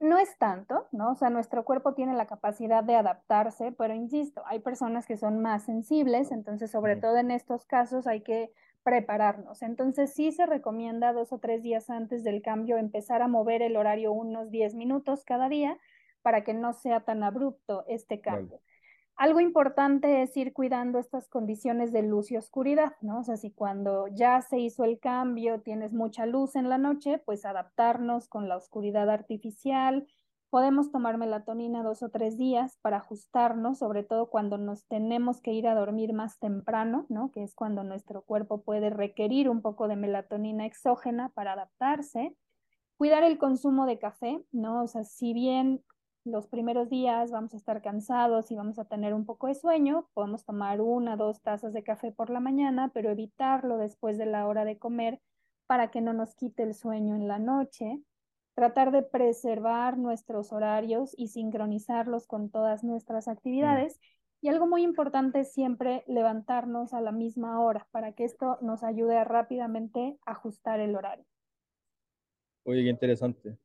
no 0.00 0.18
es 0.18 0.36
tanto, 0.38 0.88
¿no? 0.92 1.12
O 1.12 1.14
sea, 1.14 1.30
nuestro 1.30 1.64
cuerpo 1.64 1.94
tiene 1.94 2.14
la 2.14 2.26
capacidad 2.26 2.82
de 2.84 2.96
adaptarse, 2.96 3.72
pero 3.72 3.94
insisto, 3.94 4.42
hay 4.46 4.58
personas 4.60 5.06
que 5.06 5.16
son 5.16 5.40
más 5.40 5.64
sensibles, 5.64 6.32
entonces 6.32 6.70
sobre 6.70 6.96
todo 6.96 7.16
en 7.16 7.30
estos 7.30 7.64
casos 7.64 8.06
hay 8.06 8.22
que 8.22 8.52
prepararnos. 8.84 9.62
Entonces 9.62 10.14
sí 10.14 10.30
se 10.30 10.46
recomienda 10.46 11.12
dos 11.12 11.32
o 11.32 11.38
tres 11.38 11.62
días 11.62 11.90
antes 11.90 12.22
del 12.22 12.42
cambio 12.42 12.76
empezar 12.76 13.22
a 13.22 13.28
mover 13.28 13.62
el 13.62 13.76
horario 13.76 14.12
unos 14.12 14.50
10 14.50 14.74
minutos 14.74 15.24
cada 15.24 15.48
día 15.48 15.78
para 16.22 16.44
que 16.44 16.54
no 16.54 16.72
sea 16.72 17.00
tan 17.00 17.22
abrupto 17.22 17.84
este 17.88 18.16
vale. 18.16 18.22
cambio. 18.22 18.60
Algo 19.16 19.40
importante 19.40 20.22
es 20.22 20.36
ir 20.36 20.52
cuidando 20.52 20.98
estas 20.98 21.28
condiciones 21.28 21.92
de 21.92 22.02
luz 22.02 22.32
y 22.32 22.36
oscuridad, 22.36 22.94
¿no? 23.00 23.20
O 23.20 23.24
sea, 23.24 23.36
si 23.36 23.52
cuando 23.52 24.08
ya 24.08 24.42
se 24.42 24.58
hizo 24.58 24.84
el 24.84 24.98
cambio 24.98 25.60
tienes 25.60 25.92
mucha 25.92 26.26
luz 26.26 26.56
en 26.56 26.68
la 26.68 26.78
noche, 26.78 27.18
pues 27.24 27.44
adaptarnos 27.44 28.28
con 28.28 28.48
la 28.48 28.56
oscuridad 28.56 29.08
artificial. 29.08 30.06
Podemos 30.54 30.92
tomar 30.92 31.18
melatonina 31.18 31.82
dos 31.82 32.04
o 32.04 32.10
tres 32.10 32.38
días 32.38 32.78
para 32.80 32.98
ajustarnos, 32.98 33.80
sobre 33.80 34.04
todo 34.04 34.30
cuando 34.30 34.56
nos 34.56 34.86
tenemos 34.86 35.40
que 35.40 35.52
ir 35.52 35.66
a 35.66 35.74
dormir 35.74 36.12
más 36.12 36.38
temprano, 36.38 37.06
¿no? 37.08 37.32
Que 37.32 37.42
es 37.42 37.56
cuando 37.56 37.82
nuestro 37.82 38.22
cuerpo 38.22 38.62
puede 38.62 38.88
requerir 38.88 39.50
un 39.50 39.62
poco 39.62 39.88
de 39.88 39.96
melatonina 39.96 40.64
exógena 40.64 41.30
para 41.30 41.54
adaptarse. 41.54 42.36
Cuidar 42.96 43.24
el 43.24 43.36
consumo 43.36 43.84
de 43.84 43.98
café, 43.98 44.44
¿no? 44.52 44.84
O 44.84 44.86
sea, 44.86 45.02
si 45.02 45.32
bien 45.32 45.82
los 46.22 46.46
primeros 46.46 46.88
días 46.88 47.32
vamos 47.32 47.52
a 47.52 47.56
estar 47.56 47.82
cansados 47.82 48.52
y 48.52 48.54
vamos 48.54 48.78
a 48.78 48.84
tener 48.84 49.12
un 49.12 49.26
poco 49.26 49.48
de 49.48 49.56
sueño, 49.56 50.08
podemos 50.14 50.44
tomar 50.44 50.80
una, 50.80 51.16
dos 51.16 51.42
tazas 51.42 51.72
de 51.72 51.82
café 51.82 52.12
por 52.12 52.30
la 52.30 52.38
mañana, 52.38 52.92
pero 52.94 53.10
evitarlo 53.10 53.76
después 53.76 54.18
de 54.18 54.26
la 54.26 54.46
hora 54.46 54.64
de 54.64 54.78
comer 54.78 55.20
para 55.66 55.90
que 55.90 56.00
no 56.00 56.12
nos 56.12 56.36
quite 56.36 56.62
el 56.62 56.74
sueño 56.74 57.16
en 57.16 57.26
la 57.26 57.40
noche. 57.40 58.04
Tratar 58.54 58.92
de 58.92 59.02
preservar 59.02 59.98
nuestros 59.98 60.52
horarios 60.52 61.14
y 61.16 61.28
sincronizarlos 61.28 62.26
con 62.26 62.50
todas 62.50 62.84
nuestras 62.84 63.28
actividades. 63.28 64.00
Y 64.40 64.48
algo 64.48 64.66
muy 64.66 64.82
importante 64.82 65.40
es 65.40 65.52
siempre 65.52 66.04
levantarnos 66.06 66.92
a 66.94 67.00
la 67.00 67.12
misma 67.12 67.60
hora 67.60 67.88
para 67.90 68.12
que 68.12 68.24
esto 68.24 68.58
nos 68.60 68.84
ayude 68.84 69.16
a 69.16 69.24
rápidamente 69.24 70.18
ajustar 70.26 70.80
el 70.80 70.94
horario. 70.94 71.24
Oye, 72.64 72.82
qué 72.82 72.90
interesante. 72.90 73.56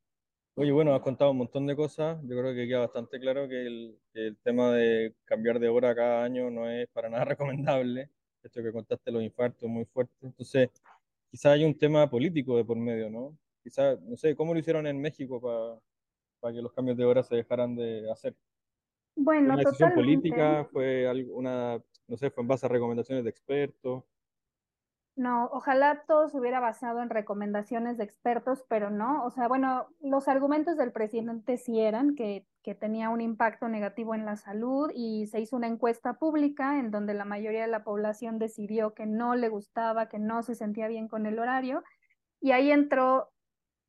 Oye, 0.55 0.71
bueno, 0.71 0.93
has 0.93 1.01
contado 1.01 1.31
un 1.31 1.37
montón 1.37 1.67
de 1.67 1.75
cosas. 1.75 2.19
Yo 2.23 2.37
creo 2.37 2.53
que 2.53 2.67
queda 2.67 2.79
bastante 2.79 3.19
claro 3.19 3.47
que 3.47 3.65
el, 3.65 3.99
que 4.13 4.27
el 4.27 4.37
tema 4.37 4.73
de 4.73 5.15
cambiar 5.25 5.59
de 5.59 5.69
hora 5.69 5.95
cada 5.95 6.23
año 6.23 6.49
no 6.51 6.69
es 6.69 6.87
para 6.89 7.09
nada 7.09 7.25
recomendable. 7.25 8.09
Esto 8.43 8.61
que 8.63 8.71
contaste, 8.71 9.11
los 9.11 9.23
infartos, 9.23 9.69
muy 9.69 9.85
fuerte. 9.85 10.13
Entonces, 10.21 10.69
quizás 11.31 11.53
hay 11.53 11.65
un 11.65 11.77
tema 11.77 12.09
político 12.09 12.57
de 12.57 12.65
por 12.65 12.77
medio, 12.77 13.09
¿no? 13.09 13.37
Quizás, 13.69 14.01
no 14.01 14.17
sé, 14.17 14.35
¿cómo 14.35 14.53
lo 14.53 14.59
hicieron 14.59 14.87
en 14.87 14.99
México 14.99 15.39
para 15.39 15.79
para 16.41 16.53
que 16.55 16.61
los 16.61 16.73
cambios 16.73 16.97
de 16.97 17.05
hora 17.05 17.23
se 17.23 17.35
dejaran 17.35 17.75
de 17.75 18.09
hacer? 18.11 18.35
¿Fue 19.41 19.51
Bueno, 19.51 19.51
una 19.51 19.61
decisión 19.61 19.91
totalmente. 19.91 19.91
política? 19.91 20.65
¿Fue 20.71 21.07
algo- 21.07 21.35
una, 21.35 21.83
no 22.07 22.17
sé, 22.17 22.29
fue 22.31 22.41
en 22.43 22.47
base 22.47 22.65
a 22.65 22.69
recomendaciones 22.69 23.23
de 23.23 23.29
expertos? 23.29 24.03
No, 25.15 25.49
ojalá 25.51 26.05
todo 26.07 26.29
se 26.29 26.37
hubiera 26.39 26.61
basado 26.61 27.01
en 27.01 27.09
recomendaciones 27.09 27.97
de 27.97 28.05
expertos, 28.05 28.63
pero 28.69 28.89
no. 28.89 29.25
O 29.25 29.29
sea, 29.31 29.49
bueno, 29.49 29.89
los 29.99 30.29
argumentos 30.29 30.77
del 30.77 30.93
presidente 30.93 31.57
sí 31.57 31.81
eran 31.81 32.15
que, 32.15 32.47
que 32.63 32.73
tenía 32.73 33.09
un 33.09 33.19
impacto 33.19 33.67
negativo 33.67 34.15
en 34.15 34.25
la 34.25 34.37
salud 34.37 34.89
y 34.95 35.27
se 35.27 35.41
hizo 35.41 35.57
una 35.57 35.67
encuesta 35.67 36.13
pública 36.13 36.79
en 36.79 36.89
donde 36.89 37.13
la 37.15 37.25
mayoría 37.25 37.63
de 37.63 37.67
la 37.67 37.83
población 37.83 38.39
decidió 38.39 38.93
que 38.93 39.05
no 39.07 39.35
le 39.35 39.49
gustaba, 39.49 40.07
que 40.07 40.19
no 40.19 40.41
se 40.41 40.55
sentía 40.55 40.87
bien 40.87 41.09
con 41.09 41.25
el 41.25 41.37
horario. 41.39 41.83
Y 42.41 42.51
ahí 42.51 42.71
entró 42.71 43.31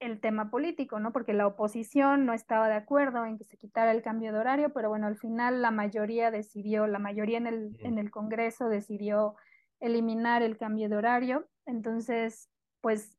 el 0.00 0.20
tema 0.20 0.50
político, 0.50 0.98
¿no? 0.98 1.12
Porque 1.12 1.32
la 1.32 1.46
oposición 1.46 2.26
no 2.26 2.32
estaba 2.32 2.68
de 2.68 2.74
acuerdo 2.74 3.24
en 3.26 3.38
que 3.38 3.44
se 3.44 3.56
quitara 3.56 3.92
el 3.92 4.02
cambio 4.02 4.32
de 4.32 4.38
horario, 4.38 4.72
pero 4.72 4.88
bueno, 4.88 5.06
al 5.06 5.16
final 5.16 5.62
la 5.62 5.70
mayoría 5.70 6.30
decidió, 6.30 6.86
la 6.86 6.98
mayoría 6.98 7.38
en 7.38 7.46
el, 7.46 7.76
en 7.80 7.98
el 7.98 8.10
Congreso 8.10 8.68
decidió 8.68 9.36
eliminar 9.78 10.42
el 10.42 10.56
cambio 10.56 10.88
de 10.88 10.96
horario. 10.96 11.46
Entonces, 11.66 12.50
pues 12.80 13.16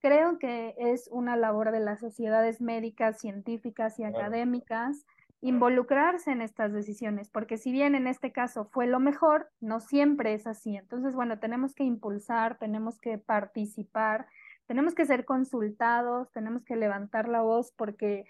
creo 0.00 0.38
que 0.38 0.74
es 0.78 1.08
una 1.12 1.36
labor 1.36 1.72
de 1.72 1.80
las 1.80 2.00
sociedades 2.00 2.60
médicas, 2.60 3.20
científicas 3.20 3.98
y 3.98 4.02
claro, 4.02 4.18
académicas 4.18 5.04
involucrarse 5.42 6.30
en 6.30 6.40
estas 6.40 6.72
decisiones, 6.72 7.28
porque 7.28 7.58
si 7.58 7.72
bien 7.72 7.96
en 7.96 8.06
este 8.06 8.30
caso 8.30 8.64
fue 8.66 8.86
lo 8.86 9.00
mejor, 9.00 9.50
no 9.60 9.80
siempre 9.80 10.34
es 10.34 10.46
así. 10.46 10.76
Entonces, 10.76 11.16
bueno, 11.16 11.40
tenemos 11.40 11.74
que 11.74 11.82
impulsar, 11.82 12.58
tenemos 12.58 13.00
que 13.00 13.18
participar 13.18 14.28
tenemos 14.66 14.94
que 14.94 15.06
ser 15.06 15.24
consultados, 15.24 16.30
tenemos 16.32 16.64
que 16.64 16.76
levantar 16.76 17.28
la 17.28 17.42
voz 17.42 17.72
porque 17.76 18.24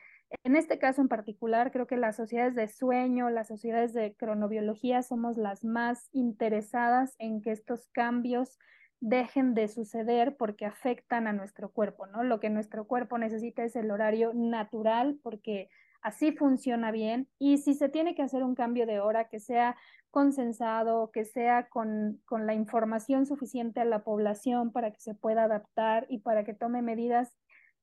en 0.45 0.57
este 0.57 0.79
caso 0.79 1.03
en 1.03 1.09
particular 1.09 1.73
creo 1.73 1.87
que 1.87 1.97
las 1.97 2.16
sociedades 2.16 2.55
de 2.55 2.68
sueño, 2.68 3.31
las 3.31 3.49
sociedades 3.49 3.92
de 3.92 4.14
cronobiología 4.14 5.03
somos 5.03 5.37
las 5.37 5.64
más 5.64 6.09
interesadas 6.12 7.14
en 7.18 7.42
que 7.42 7.53
estos 7.53 7.88
cambios 7.92 8.59
dejen 9.01 9.55
de 9.55 9.68
suceder 9.68 10.37
porque 10.37 10.64
afectan 10.64 11.27
a 11.27 11.33
nuestro 11.33 11.71
cuerpo, 11.71 12.07
¿no? 12.07 12.23
Lo 12.23 12.40
que 12.40 12.51
nuestro 12.51 12.87
cuerpo 12.87 13.18
necesita 13.18 13.64
es 13.64 13.77
el 13.77 13.90
horario 13.90 14.33
natural 14.33 15.18
porque 15.23 15.68
así 16.03 16.33
funciona 16.33 16.91
bien 16.91 17.29
y 17.38 17.59
si 17.59 17.75
se 17.75 17.88
tiene 17.88 18.15
que 18.15 18.23
hacer 18.23 18.43
un 18.43 18.55
cambio 18.55 18.87
de 18.87 19.01
hora 19.01 19.29
que 19.29 19.41
sea 19.41 19.77
consensado, 20.11 21.11
que 21.11 21.25
sea 21.25 21.69
con, 21.69 22.21
con 22.27 22.47
la 22.47 22.55
información 22.55 23.25
suficiente 23.25 23.81
a 23.81 23.85
la 23.85 24.05
población 24.05 24.73
para 24.73 24.91
que 24.91 25.01
se 25.01 25.15
pueda 25.15 25.45
adaptar 25.45 26.07
y 26.11 26.19
para 26.19 26.45
que 26.45 26.55
tome 26.55 26.83
medidas 26.83 27.33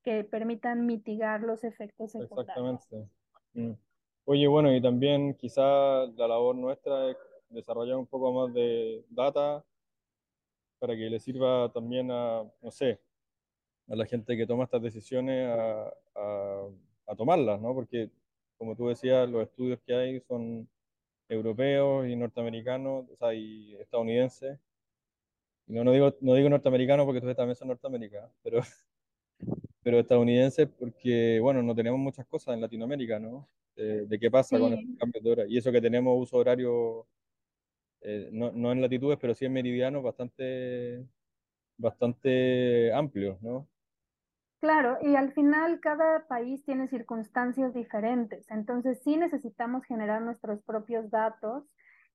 que 0.03 0.23
permitan 0.23 0.85
mitigar 0.85 1.41
los 1.41 1.63
efectos 1.63 2.11
secundarios. 2.11 2.81
exactamente. 2.81 3.09
Mm. 3.53 3.73
Oye, 4.25 4.47
bueno, 4.47 4.73
y 4.75 4.81
también 4.81 5.33
quizá 5.33 6.05
la 6.05 6.27
labor 6.27 6.55
nuestra 6.55 7.09
es 7.09 7.17
desarrollar 7.49 7.97
un 7.97 8.05
poco 8.05 8.31
más 8.31 8.53
de 8.53 9.03
data 9.09 9.65
para 10.77 10.95
que 10.95 11.09
le 11.09 11.19
sirva 11.19 11.71
también 11.73 12.11
a, 12.11 12.43
no 12.61 12.71
sé, 12.71 13.01
a 13.87 13.95
la 13.95 14.05
gente 14.05 14.37
que 14.37 14.45
toma 14.45 14.65
estas 14.65 14.83
decisiones 14.83 15.47
a, 15.47 15.93
a, 16.15 16.67
a 17.09 17.15
tomarlas, 17.15 17.61
¿no? 17.61 17.73
Porque, 17.73 18.11
como 18.57 18.75
tú 18.75 18.87
decías, 18.89 19.29
los 19.29 19.43
estudios 19.43 19.79
que 19.85 19.95
hay 19.95 20.21
son 20.21 20.69
europeos 21.29 22.07
y 22.07 22.15
norteamericanos, 22.17 23.05
o 23.11 23.17
sea, 23.17 23.33
y 23.35 23.75
estadounidenses. 23.77 24.59
Y 25.67 25.73
no, 25.73 25.83
no, 25.83 25.91
digo, 25.91 26.15
no 26.21 26.33
digo 26.33 26.49
norteamericanos 26.49 27.05
porque 27.05 27.19
ustedes 27.19 27.37
también 27.37 27.55
son 27.55 27.67
norteamericanos, 27.69 28.31
pero, 28.43 28.59
pero 29.83 29.99
estadounidenses 29.99 30.67
porque, 30.77 31.39
bueno, 31.41 31.63
no 31.63 31.75
tenemos 31.75 31.99
muchas 31.99 32.25
cosas 32.27 32.55
en 32.55 32.61
Latinoamérica, 32.61 33.19
¿no? 33.19 33.49
De, 33.75 34.05
de 34.07 34.19
qué 34.19 34.29
pasa 34.31 34.59
con 34.59 34.73
estos 34.73 34.89
Sí, 34.89 34.97
cambios 34.97 35.23
de 35.23 35.31
hora. 35.31 35.45
Y 35.47 35.57
eso 35.57 35.71
que 35.71 35.81
tenemos 35.81 36.17
uso 36.21 36.37
horario, 36.37 37.07
eh, 38.01 38.29
no, 38.31 38.51
no 38.51 38.71
en 38.71 38.81
latitudes, 38.81 39.19
pero 39.21 39.35
sí 39.35 39.45
en 39.45 39.53
meridianos 39.53 40.03
bastante, 40.03 41.05
bastante 41.77 42.93
amplios, 42.93 43.41
¿no? 43.41 43.69
Claro, 44.59 44.97
y 45.01 45.15
al 45.15 45.31
final 45.31 45.79
cada 45.79 46.25
país 46.27 46.63
tiene 46.65 46.87
circunstancias 46.89 47.73
diferentes, 47.73 48.45
entonces 48.51 48.99
sí 49.05 49.15
necesitamos 49.15 49.85
generar 49.85 50.21
nuestros 50.21 50.61
propios 50.63 51.09
datos, 51.09 51.63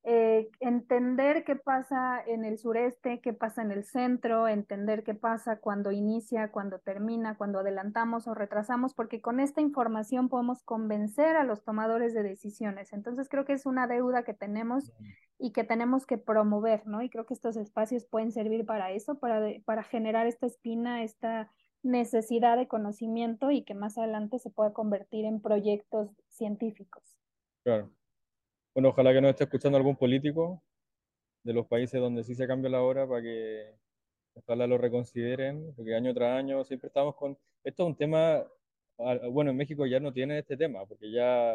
eh, 0.07 0.50
entender 0.61 1.44
qué 1.44 1.57
pasa 1.57 2.22
en 2.26 2.44
el 2.44 2.59
sureste, 2.59 3.22
qué 3.22 3.33
pasa 3.33 3.62
en 3.62 3.72
el 3.72 3.85
centro, 3.85 4.46
entender 4.46 5.04
qué 5.04 5.14
pasa 5.14 5.57
cuando 5.59 5.90
inicia, 5.90 6.50
cuando 6.52 6.78
termina, 6.80 7.35
cuando 7.38 7.61
adelantamos 7.61 8.28
o 8.28 8.35
retrasamos, 8.35 8.92
porque 8.92 9.22
con 9.22 9.40
esta 9.40 9.62
información 9.62 10.28
podemos 10.28 10.62
convencer 10.62 11.37
a 11.37 11.44
los 11.44 11.64
tomadores 11.64 12.12
de 12.12 12.22
decisiones. 12.22 12.92
Entonces 12.92 13.30
creo 13.30 13.46
que 13.46 13.54
es 13.54 13.64
una 13.64 13.87
deuda 13.87 14.22
que 14.24 14.35
tenemos 14.35 14.92
y 15.38 15.52
que 15.52 15.64
tenemos 15.64 16.07
que 16.07 16.18
promover, 16.18 16.87
¿no? 16.87 17.02
Y 17.02 17.09
creo 17.11 17.24
que 17.26 17.35
estos 17.35 17.57
espacios 17.57 18.04
pueden 18.04 18.33
servir 18.33 18.66
para 18.66 18.90
eso, 18.92 19.18
para, 19.18 19.40
de- 19.40 19.62
para 19.64 19.83
generar 19.83 20.26
esta 20.26 20.46
espina, 20.46 21.02
esta 21.02 21.50
necesidad 21.85 22.57
de 22.57 22.66
conocimiento 22.66 23.51
y 23.51 23.62
que 23.62 23.75
más 23.75 23.99
adelante 23.99 24.38
se 24.38 24.51
pueda 24.51 24.73
convertir 24.73 25.25
en 25.25 25.40
proyectos 25.40 26.11
científicos. 26.29 27.03
Claro. 27.62 27.90
Bueno, 28.75 28.88
ojalá 28.88 29.12
que 29.12 29.20
nos 29.20 29.31
esté 29.31 29.44
escuchando 29.44 29.79
algún 29.79 29.97
político 29.97 30.62
de 31.44 31.53
los 31.53 31.66
países 31.66 32.01
donde 32.01 32.25
sí 32.25 32.35
se 32.35 32.47
cambia 32.47 32.70
la 32.70 32.83
hora 32.83 33.07
para 33.07 33.23
que 33.23 33.75
ojalá 34.35 34.66
lo 34.66 34.79
reconsideren, 34.79 35.73
porque 35.77 35.94
año 35.94 36.12
tras 36.12 36.38
año 36.38 36.64
siempre 36.64 36.88
estamos 36.88 37.14
con... 37.14 37.38
Esto 37.62 37.85
es 37.85 37.87
un 37.87 37.97
tema, 37.97 38.44
bueno, 39.31 39.51
en 39.51 39.57
México 39.57 39.87
ya 39.87 40.01
no 40.01 40.12
tiene 40.12 40.38
este 40.38 40.57
tema, 40.57 40.85
porque 40.87 41.12
ya 41.12 41.55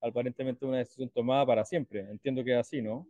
aparentemente 0.00 0.64
es 0.64 0.68
una 0.68 0.78
decisión 0.78 1.10
tomada 1.10 1.46
para 1.46 1.64
siempre. 1.64 2.00
Entiendo 2.10 2.42
que 2.42 2.52
es 2.52 2.58
así, 2.58 2.82
¿no? 2.82 3.06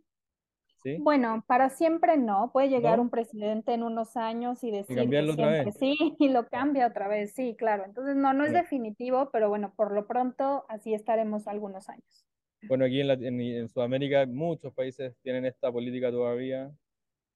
¿Sí? 0.83 1.03
Bueno, 1.03 1.43
para 1.47 1.69
siempre 1.69 2.17
no. 2.17 2.51
Puede 2.53 2.69
llegar 2.69 2.99
un 2.99 3.09
presidente 3.09 3.73
en 3.73 3.83
unos 3.83 4.17
años 4.17 4.63
y 4.63 4.71
Y 4.87 4.95
decir 4.95 5.13
que 5.15 5.23
otra 5.29 5.47
siempre 5.47 5.71
vez. 5.73 5.73
sí 5.73 5.95
y 6.19 6.29
lo 6.29 6.47
cambia 6.49 6.87
otra 6.87 7.07
vez, 7.07 7.33
sí, 7.33 7.55
claro. 7.57 7.85
Entonces, 7.85 8.15
no, 8.15 8.33
no 8.33 8.45
es 8.45 8.53
definitivo, 8.53 9.29
pero 9.31 9.49
bueno, 9.49 9.73
por 9.75 9.93
lo 9.93 10.07
pronto 10.07 10.65
así 10.69 10.93
estaremos 10.93 11.47
algunos 11.47 11.89
años. 11.89 12.25
bueno, 12.67 12.85
aquí 12.85 13.01
en, 13.01 13.07
la- 13.07 13.13
en, 13.13 13.39
en 13.41 13.69
Sudamérica 13.69 14.25
muchos 14.27 14.73
países 14.73 15.15
tienen 15.21 15.45
esta 15.45 15.71
política 15.71 16.11
todavía. 16.11 16.71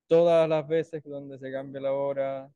Todas 0.08 0.50
las 0.50 0.68
veces 0.68 1.04
donde 1.04 1.40
se 1.40 1.52
cambia 1.52 1.82
la 1.82 1.94
hora, 1.94 2.52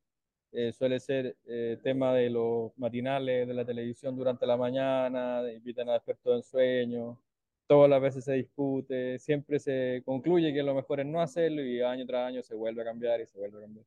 eh, 0.52 0.72
suele 0.72 1.00
ser 1.00 1.36
eh, 1.46 1.78
tema 1.82 2.14
de 2.14 2.30
los 2.30 2.72
matinales 2.78 3.48
de 3.48 3.54
la 3.54 3.64
televisión 3.66 4.16
durante 4.16 4.46
la 4.46 4.56
mañana, 4.56 5.42
invitan 5.52 5.88
a 5.90 5.96
expertos 5.96 6.36
en 6.36 6.42
sueño, 6.44 7.20
todas 7.68 7.90
las 7.90 8.00
veces 8.00 8.24
se 8.24 8.32
discute, 8.32 9.18
siempre 9.18 9.60
se 9.60 10.02
concluye 10.04 10.52
que 10.52 10.62
lo 10.62 10.74
mejor 10.74 11.00
es 11.00 11.06
no 11.06 11.20
hacerlo 11.20 11.62
y 11.62 11.82
año 11.82 12.06
tras 12.06 12.26
año 12.26 12.42
se 12.42 12.54
vuelve 12.54 12.82
a 12.82 12.84
cambiar 12.86 13.20
y 13.20 13.26
se 13.26 13.38
vuelve 13.38 13.58
a 13.58 13.60
cambiar. 13.60 13.86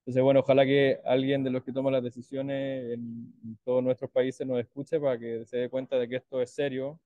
Entonces, 0.00 0.22
bueno, 0.22 0.40
ojalá 0.40 0.64
que 0.64 1.00
alguien 1.04 1.44
de 1.44 1.50
los 1.50 1.64
que 1.64 1.72
toma 1.72 1.90
las 1.90 2.02
decisiones 2.02 2.94
en, 2.94 3.58
todos 3.64 3.82
nuestros 3.82 4.10
países 4.10 4.46
nos 4.46 4.60
escuche 4.60 4.98
para 5.00 5.18
que 5.18 5.44
se 5.44 5.58
dé 5.58 5.68
cuenta 5.68 5.98
de 5.98 6.08
que 6.08 6.16
esto 6.16 6.40
es 6.40 6.50
serio, 6.52 7.00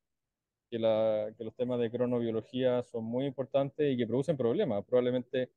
que, 0.70 0.78
la, 0.78 1.32
que 1.36 1.44
los 1.44 1.54
temas 1.54 1.80
de 1.80 1.90
cronobiología 1.90 2.82
son 2.82 3.04
muy 3.04 3.26
importantes 3.26 3.92
y 3.92 3.96
que 3.96 4.06
producen 4.06 4.36
problemas. 4.36 4.84
Probablemente 4.84 5.50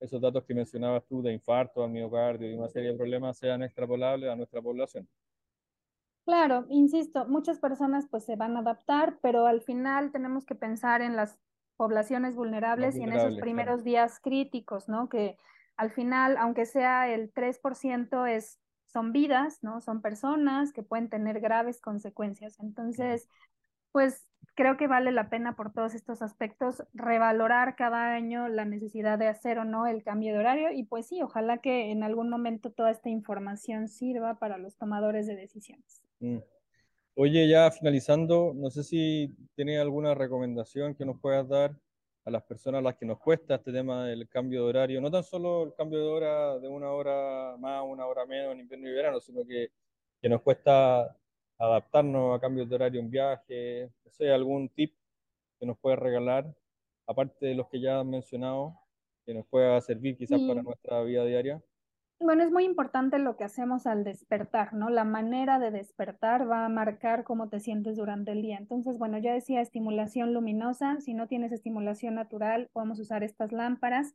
esos 0.00 0.20
datos 0.20 0.44
que 0.44 0.54
mencionabas 0.54 1.04
tú 1.06 1.22
de 1.22 1.32
infarto 1.32 1.84
al 1.84 1.90
miocardio 1.90 2.50
y 2.50 2.54
una 2.54 2.68
serie 2.68 2.92
de 2.92 2.96
problemas 2.96 3.38
sean 3.38 3.62
extrapolables 3.62 4.30
a 4.30 4.36
nuestra 4.36 4.62
población. 4.62 5.08
Claro, 6.28 6.66
insisto, 6.68 7.24
muchas 7.26 7.58
personas 7.58 8.06
pues 8.10 8.26
se 8.26 8.36
van 8.36 8.54
a 8.54 8.60
adaptar, 8.60 9.18
pero 9.22 9.46
al 9.46 9.62
final 9.62 10.12
tenemos 10.12 10.44
que 10.44 10.54
pensar 10.54 11.00
en 11.00 11.16
las 11.16 11.38
poblaciones 11.78 12.34
vulnerables 12.34 12.96
y 12.96 13.02
en 13.02 13.14
esos 13.14 13.30
claro. 13.30 13.40
primeros 13.40 13.82
días 13.82 14.20
críticos, 14.20 14.90
¿no? 14.90 15.08
Que 15.08 15.38
al 15.78 15.90
final, 15.90 16.36
aunque 16.36 16.66
sea 16.66 17.08
el 17.08 17.32
3%, 17.32 18.26
es, 18.26 18.60
son 18.84 19.12
vidas, 19.12 19.60
¿no? 19.62 19.80
Son 19.80 20.02
personas 20.02 20.74
que 20.74 20.82
pueden 20.82 21.08
tener 21.08 21.40
graves 21.40 21.80
consecuencias. 21.80 22.60
Entonces, 22.60 23.26
pues 23.90 24.27
creo 24.58 24.76
que 24.76 24.88
vale 24.88 25.12
la 25.12 25.30
pena 25.30 25.54
por 25.54 25.72
todos 25.72 25.94
estos 25.94 26.20
aspectos 26.20 26.82
revalorar 26.92 27.76
cada 27.76 28.12
año 28.12 28.48
la 28.48 28.64
necesidad 28.64 29.18
de 29.18 29.28
hacer 29.28 29.58
o 29.58 29.64
no 29.64 29.86
el 29.86 30.02
cambio 30.02 30.32
de 30.32 30.40
horario 30.40 30.72
y 30.72 30.82
pues 30.82 31.06
sí, 31.06 31.22
ojalá 31.22 31.58
que 31.58 31.92
en 31.92 32.02
algún 32.02 32.28
momento 32.28 32.72
toda 32.72 32.90
esta 32.90 33.08
información 33.08 33.88
sirva 33.88 34.38
para 34.38 34.58
los 34.58 34.76
tomadores 34.76 35.28
de 35.28 35.36
decisiones. 35.36 36.02
Mm. 36.18 36.38
Oye, 37.14 37.48
ya 37.48 37.70
finalizando, 37.70 38.52
no 38.54 38.70
sé 38.70 38.82
si 38.82 39.32
tienes 39.54 39.80
alguna 39.80 40.14
recomendación 40.14 40.94
que 40.94 41.04
nos 41.04 41.20
puedas 41.20 41.48
dar 41.48 41.76
a 42.24 42.30
las 42.30 42.42
personas 42.42 42.80
a 42.80 42.82
las 42.82 42.96
que 42.96 43.06
nos 43.06 43.18
cuesta 43.18 43.56
este 43.56 43.72
tema 43.72 44.06
del 44.06 44.28
cambio 44.28 44.64
de 44.64 44.68
horario, 44.68 45.00
no 45.00 45.10
tan 45.10 45.22
solo 45.22 45.64
el 45.64 45.74
cambio 45.74 46.00
de 46.00 46.08
hora 46.08 46.58
de 46.58 46.68
una 46.68 46.90
hora 46.90 47.56
más, 47.58 47.82
una 47.86 48.06
hora 48.06 48.26
menos 48.26 48.52
en 48.52 48.60
invierno 48.60 48.88
y 48.88 48.92
verano, 48.92 49.20
sino 49.20 49.46
que, 49.46 49.70
que 50.20 50.28
nos 50.28 50.42
cuesta 50.42 51.16
adaptarnos 51.58 52.36
a 52.36 52.40
cambios 52.40 52.68
de 52.68 52.74
horario 52.76 53.00
en 53.00 53.10
viaje, 53.10 53.90
no 54.04 54.10
sé, 54.12 54.30
algún 54.32 54.68
tip 54.70 54.94
que 55.60 55.66
nos 55.66 55.78
puedas 55.78 55.98
regalar, 55.98 56.54
aparte 57.06 57.46
de 57.46 57.54
los 57.54 57.68
que 57.68 57.80
ya 57.80 58.00
has 58.00 58.06
mencionado, 58.06 58.78
que 59.26 59.34
nos 59.34 59.46
pueda 59.46 59.80
servir 59.80 60.16
quizás 60.16 60.42
para 60.42 60.62
Y 60.62 60.62
nuestra 60.62 61.02
vida 61.02 61.24
diaria. 61.24 61.62
bueno, 62.20 62.42
es 62.42 62.50
muy 62.50 62.64
importante 62.64 63.18
lo 63.20 63.36
que 63.36 63.44
hacemos 63.44 63.86
al 63.86 64.02
despertar, 64.02 64.74
¿no? 64.74 64.90
La 64.90 65.04
manera 65.04 65.60
de 65.60 65.70
despertar 65.70 66.50
va 66.50 66.64
a 66.64 66.68
marcar 66.68 67.22
cómo 67.22 67.48
te 67.48 67.60
sientes 67.60 67.96
durante 67.96 68.32
el 68.32 68.42
día. 68.42 68.58
Entonces, 68.58 68.98
bueno, 68.98 69.18
ya 69.18 69.32
decía 69.32 69.60
estimulación 69.60 70.34
luminosa, 70.34 71.00
si 71.00 71.14
no 71.14 71.28
tienes 71.28 71.52
estimulación 71.52 72.16
natural, 72.16 72.70
podemos 72.72 72.98
usar 72.98 73.22
estas 73.22 73.52
lámparas. 73.52 74.14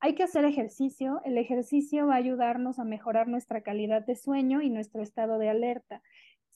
Hay 0.00 0.14
que 0.14 0.22
hacer 0.22 0.46
ejercicio. 0.46 1.20
El 1.24 1.36
ejercicio 1.36 2.06
va 2.06 2.14
a 2.14 2.18
ayudarnos 2.18 2.78
a 2.78 2.84
mejorar 2.84 3.28
nuestra 3.28 3.60
calidad 3.62 4.04
de 4.04 4.16
sueño 4.16 4.62
y 4.62 4.70
nuestro 4.70 5.02
estado 5.02 5.38
de 5.38 5.50
alerta. 5.50 6.02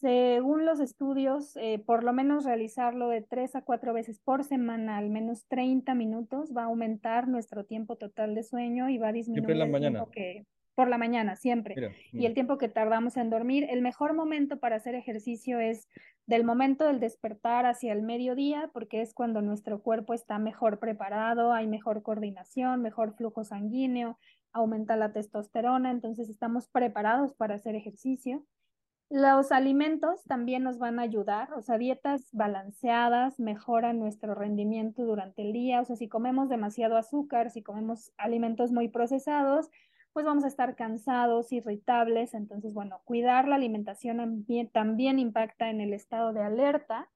Según 0.00 0.66
los 0.66 0.80
estudios, 0.80 1.56
eh, 1.56 1.78
por 1.78 2.04
lo 2.04 2.12
menos 2.12 2.44
realizarlo 2.44 3.08
de 3.08 3.22
tres 3.22 3.56
a 3.56 3.62
cuatro 3.62 3.94
veces 3.94 4.20
por 4.20 4.44
semana, 4.44 4.98
al 4.98 5.08
menos 5.08 5.46
30 5.48 5.94
minutos, 5.94 6.52
va 6.54 6.62
a 6.62 6.66
aumentar 6.66 7.28
nuestro 7.28 7.64
tiempo 7.64 7.96
total 7.96 8.34
de 8.34 8.42
sueño 8.42 8.90
y 8.90 8.98
va 8.98 9.06
a 9.06 9.10
en 9.10 9.14
disminuir 9.16 9.56
las 9.56 9.66
el 9.66 9.72
mañanas. 9.72 10.02
tiempo 10.02 10.10
que, 10.10 10.46
por 10.74 10.88
la 10.88 10.98
mañana, 10.98 11.36
siempre, 11.36 11.74
Mira, 11.74 11.92
y 12.12 12.26
el 12.26 12.34
tiempo 12.34 12.58
que 12.58 12.68
tardamos 12.68 13.16
en 13.16 13.30
dormir. 13.30 13.66
El 13.70 13.80
mejor 13.80 14.12
momento 14.12 14.58
para 14.58 14.76
hacer 14.76 14.94
ejercicio 14.94 15.60
es 15.60 15.88
del 16.26 16.44
momento 16.44 16.84
del 16.84 17.00
despertar 17.00 17.64
hacia 17.64 17.94
el 17.94 18.02
mediodía, 18.02 18.68
porque 18.74 19.00
es 19.00 19.14
cuando 19.14 19.40
nuestro 19.40 19.80
cuerpo 19.80 20.12
está 20.12 20.38
mejor 20.38 20.78
preparado, 20.78 21.52
hay 21.52 21.66
mejor 21.66 22.02
coordinación, 22.02 22.82
mejor 22.82 23.14
flujo 23.14 23.44
sanguíneo, 23.44 24.18
aumenta 24.52 24.96
la 24.96 25.12
testosterona, 25.12 25.90
entonces 25.90 26.28
estamos 26.28 26.68
preparados 26.68 27.32
para 27.34 27.54
hacer 27.54 27.76
ejercicio. 27.76 28.44
Los 29.08 29.52
alimentos 29.52 30.24
también 30.24 30.64
nos 30.64 30.78
van 30.78 30.98
a 30.98 31.02
ayudar, 31.02 31.52
o 31.54 31.62
sea, 31.62 31.78
dietas 31.78 32.28
balanceadas 32.32 33.38
mejoran 33.38 34.00
nuestro 34.00 34.34
rendimiento 34.34 35.04
durante 35.04 35.42
el 35.42 35.52
día, 35.52 35.80
o 35.80 35.84
sea, 35.84 35.94
si 35.94 36.08
comemos 36.08 36.48
demasiado 36.48 36.96
azúcar, 36.96 37.50
si 37.50 37.62
comemos 37.62 38.12
alimentos 38.16 38.72
muy 38.72 38.88
procesados, 38.88 39.70
pues 40.12 40.26
vamos 40.26 40.42
a 40.42 40.48
estar 40.48 40.74
cansados, 40.74 41.52
irritables, 41.52 42.34
entonces, 42.34 42.74
bueno, 42.74 43.00
cuidar 43.04 43.46
la 43.46 43.54
alimentación 43.54 44.44
también 44.72 45.18
impacta 45.20 45.70
en 45.70 45.80
el 45.80 45.92
estado 45.92 46.32
de 46.32 46.42
alerta 46.42 47.08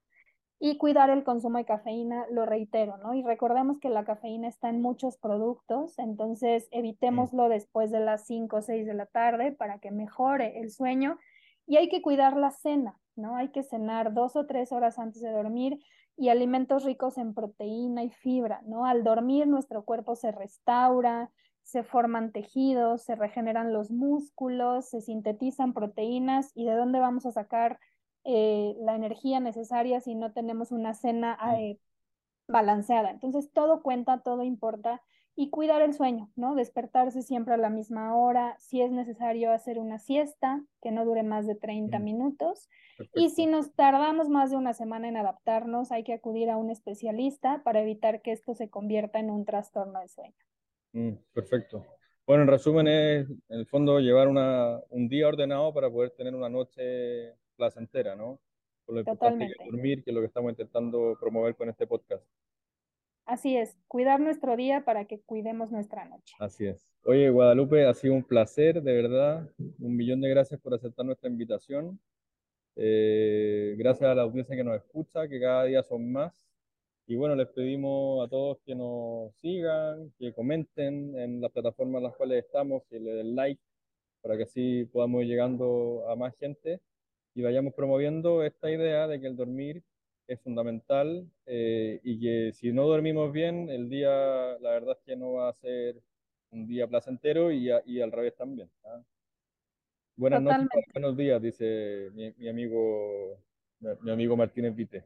y 0.59 0.77
cuidar 0.77 1.09
el 1.09 1.25
consumo 1.25 1.57
de 1.57 1.65
cafeína, 1.65 2.25
lo 2.29 2.45
reitero, 2.45 2.97
¿no? 2.97 3.15
Y 3.15 3.23
recordemos 3.23 3.79
que 3.79 3.89
la 3.89 4.05
cafeína 4.05 4.47
está 4.47 4.69
en 4.69 4.81
muchos 4.81 5.17
productos, 5.17 5.99
entonces 5.99 6.69
evitémoslo 6.71 7.49
después 7.49 7.91
de 7.91 7.99
las 7.99 8.27
5 8.27 8.57
o 8.57 8.61
6 8.61 8.85
de 8.85 8.93
la 8.93 9.07
tarde 9.07 9.51
para 9.51 9.79
que 9.79 9.91
mejore 9.91 10.59
el 10.61 10.71
sueño 10.71 11.17
y 11.71 11.77
hay 11.77 11.87
que 11.87 12.01
cuidar 12.01 12.35
la 12.35 12.51
cena, 12.51 12.99
¿no? 13.15 13.37
Hay 13.37 13.47
que 13.47 13.63
cenar 13.63 14.13
dos 14.13 14.35
o 14.35 14.45
tres 14.45 14.73
horas 14.73 14.99
antes 14.99 15.21
de 15.21 15.31
dormir 15.31 15.79
y 16.17 16.27
alimentos 16.27 16.83
ricos 16.83 17.17
en 17.17 17.33
proteína 17.33 18.03
y 18.03 18.09
fibra, 18.09 18.61
¿no? 18.65 18.85
Al 18.85 19.05
dormir 19.05 19.47
nuestro 19.47 19.85
cuerpo 19.85 20.17
se 20.17 20.33
restaura, 20.33 21.31
se 21.63 21.83
forman 21.83 22.33
tejidos, 22.33 23.03
se 23.03 23.15
regeneran 23.15 23.71
los 23.71 23.89
músculos, 23.89 24.89
se 24.89 24.99
sintetizan 24.99 25.71
proteínas 25.71 26.51
y 26.55 26.65
de 26.65 26.75
dónde 26.75 26.99
vamos 26.99 27.25
a 27.25 27.31
sacar 27.31 27.79
eh, 28.25 28.75
la 28.81 28.95
energía 28.95 29.39
necesaria 29.39 30.01
si 30.01 30.13
no 30.13 30.33
tenemos 30.33 30.73
una 30.73 30.93
cena 30.93 31.37
mm, 31.41 31.55
eh, 31.55 31.79
balanceada. 32.49 33.11
Entonces, 33.11 33.49
todo 33.53 33.81
cuenta, 33.81 34.23
todo 34.23 34.43
importa 34.43 35.01
y 35.35 35.49
cuidar 35.49 35.81
el 35.81 35.93
sueño, 35.93 36.29
¿no? 36.35 36.55
Despertarse 36.55 37.23
siempre 37.23 37.53
a 37.53 37.57
la 37.57 37.69
misma 37.69 38.15
hora, 38.15 38.55
si 38.59 38.81
es 38.81 38.91
necesario 38.91 39.51
hacer 39.51 39.79
una 39.79 39.99
siesta 39.99 40.63
que 40.81 40.91
no 40.91 41.05
dure 41.05 41.23
más 41.23 41.47
de 41.47 41.55
30 41.55 41.99
Mm, 41.99 42.03
minutos 42.03 42.69
perfecto. 42.97 43.21
y 43.21 43.29
si 43.29 43.45
nos 43.47 43.73
tardamos 43.73 44.29
más 44.29 44.51
de 44.51 44.57
una 44.57 44.73
semana 44.73 45.07
en 45.09 45.17
adaptarnos, 45.17 45.91
hay 45.91 46.03
que 46.03 46.13
acudir 46.13 46.49
a 46.49 46.57
un 46.57 46.69
especialista 46.69 47.63
para 47.63 47.81
evitar 47.81 48.21
que 48.21 48.31
esto 48.31 48.53
se 48.55 48.69
convierta 48.69 49.19
en 49.19 49.29
un 49.31 49.45
trastorno 49.45 49.99
del 49.99 50.09
sueño. 50.09 50.35
Mm, 50.93 51.11
perfecto. 51.33 51.85
Bueno, 52.27 52.43
en 52.43 52.49
resumen 52.49 52.87
es, 52.87 53.29
en 53.29 53.59
el 53.59 53.65
fondo, 53.67 53.99
llevar 53.99 54.27
una, 54.27 54.79
un 54.89 55.07
día 55.09 55.27
ordenado 55.27 55.73
para 55.73 55.89
poder 55.89 56.11
tener 56.11 56.35
una 56.35 56.49
noche 56.49 57.35
placentera, 57.55 58.15
¿no? 58.15 58.39
Por 58.85 58.95
lo 58.95 59.01
importante 59.01 59.47
que 59.47 59.53
Totalmente. 59.53 59.63
dormir, 59.65 60.03
que 60.03 60.11
es 60.11 60.15
lo 60.15 60.21
que 60.21 60.27
estamos 60.27 60.51
intentando 60.51 61.17
promover 61.19 61.55
con 61.55 61.69
este 61.69 61.87
podcast. 61.87 62.25
Así 63.25 63.55
es, 63.55 63.77
cuidar 63.87 64.19
nuestro 64.19 64.55
día 64.55 64.83
para 64.83 65.05
que 65.05 65.21
cuidemos 65.21 65.71
nuestra 65.71 66.05
noche. 66.05 66.35
Así 66.39 66.65
es. 66.65 66.85
Oye, 67.05 67.29
Guadalupe, 67.29 67.85
ha 67.85 67.93
sido 67.93 68.13
un 68.13 68.23
placer, 68.23 68.81
de 68.81 68.93
verdad. 68.93 69.49
Un 69.79 69.95
millón 69.95 70.21
de 70.21 70.29
gracias 70.29 70.59
por 70.59 70.73
aceptar 70.73 71.05
nuestra 71.05 71.29
invitación. 71.29 71.99
Eh, 72.75 73.75
gracias 73.77 74.09
a 74.09 74.15
la 74.15 74.23
audiencia 74.23 74.55
que 74.55 74.63
nos 74.63 74.75
escucha, 74.75 75.27
que 75.27 75.39
cada 75.39 75.65
día 75.65 75.83
son 75.83 76.11
más. 76.11 76.47
Y 77.07 77.15
bueno, 77.15 77.35
les 77.35 77.47
pedimos 77.47 78.25
a 78.25 78.29
todos 78.29 78.59
que 78.65 78.75
nos 78.75 79.33
sigan, 79.41 80.11
que 80.17 80.33
comenten 80.33 81.17
en 81.17 81.41
las 81.41 81.51
plataformas 81.51 81.99
en 81.99 82.03
las 82.03 82.15
cuales 82.15 82.45
estamos, 82.45 82.83
que 82.89 82.99
le 82.99 83.13
den 83.13 83.35
like 83.35 83.61
para 84.21 84.37
que 84.37 84.43
así 84.43 84.85
podamos 84.85 85.23
ir 85.23 85.29
llegando 85.29 86.05
a 86.09 86.15
más 86.15 86.35
gente 86.37 86.79
y 87.33 87.41
vayamos 87.41 87.73
promoviendo 87.73 88.43
esta 88.43 88.69
idea 88.69 89.07
de 89.07 89.19
que 89.19 89.27
el 89.27 89.35
dormir 89.35 89.83
es 90.27 90.39
fundamental 90.41 91.29
eh, 91.45 91.99
y 92.03 92.19
que 92.19 92.51
si 92.53 92.71
no 92.71 92.85
dormimos 92.87 93.31
bien, 93.31 93.69
el 93.69 93.89
día, 93.89 94.09
la 94.59 94.71
verdad 94.71 94.97
es 94.99 95.03
que 95.05 95.15
no 95.15 95.33
va 95.33 95.49
a 95.49 95.53
ser 95.53 96.01
un 96.51 96.67
día 96.67 96.87
placentero 96.87 97.51
y, 97.51 97.69
a- 97.71 97.81
y 97.85 98.01
al 98.01 98.11
revés 98.11 98.35
también. 98.35 98.69
¿ah? 98.85 99.01
Buenas 100.15 100.41
noches, 100.41 100.67
buenos 100.93 101.17
días, 101.17 101.41
dice 101.41 102.09
mi, 102.13 102.31
mi 102.37 102.47
amigo, 102.49 103.37
mi, 103.79 103.89
mi 104.01 104.11
amigo 104.11 104.37
Martínez 104.37 104.75
Vite. 104.75 105.05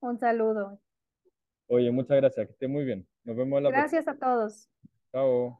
Un 0.00 0.18
saludo. 0.18 0.80
Oye, 1.68 1.90
muchas 1.90 2.16
gracias, 2.16 2.46
que 2.46 2.52
esté 2.52 2.66
muy 2.68 2.84
bien. 2.84 3.06
Nos 3.24 3.36
vemos 3.36 3.58
en 3.58 3.64
la 3.64 3.70
próxima. 3.70 4.00
Gracias 4.02 4.08
a 4.08 4.18
todos. 4.18 4.68
Chao. 5.12 5.59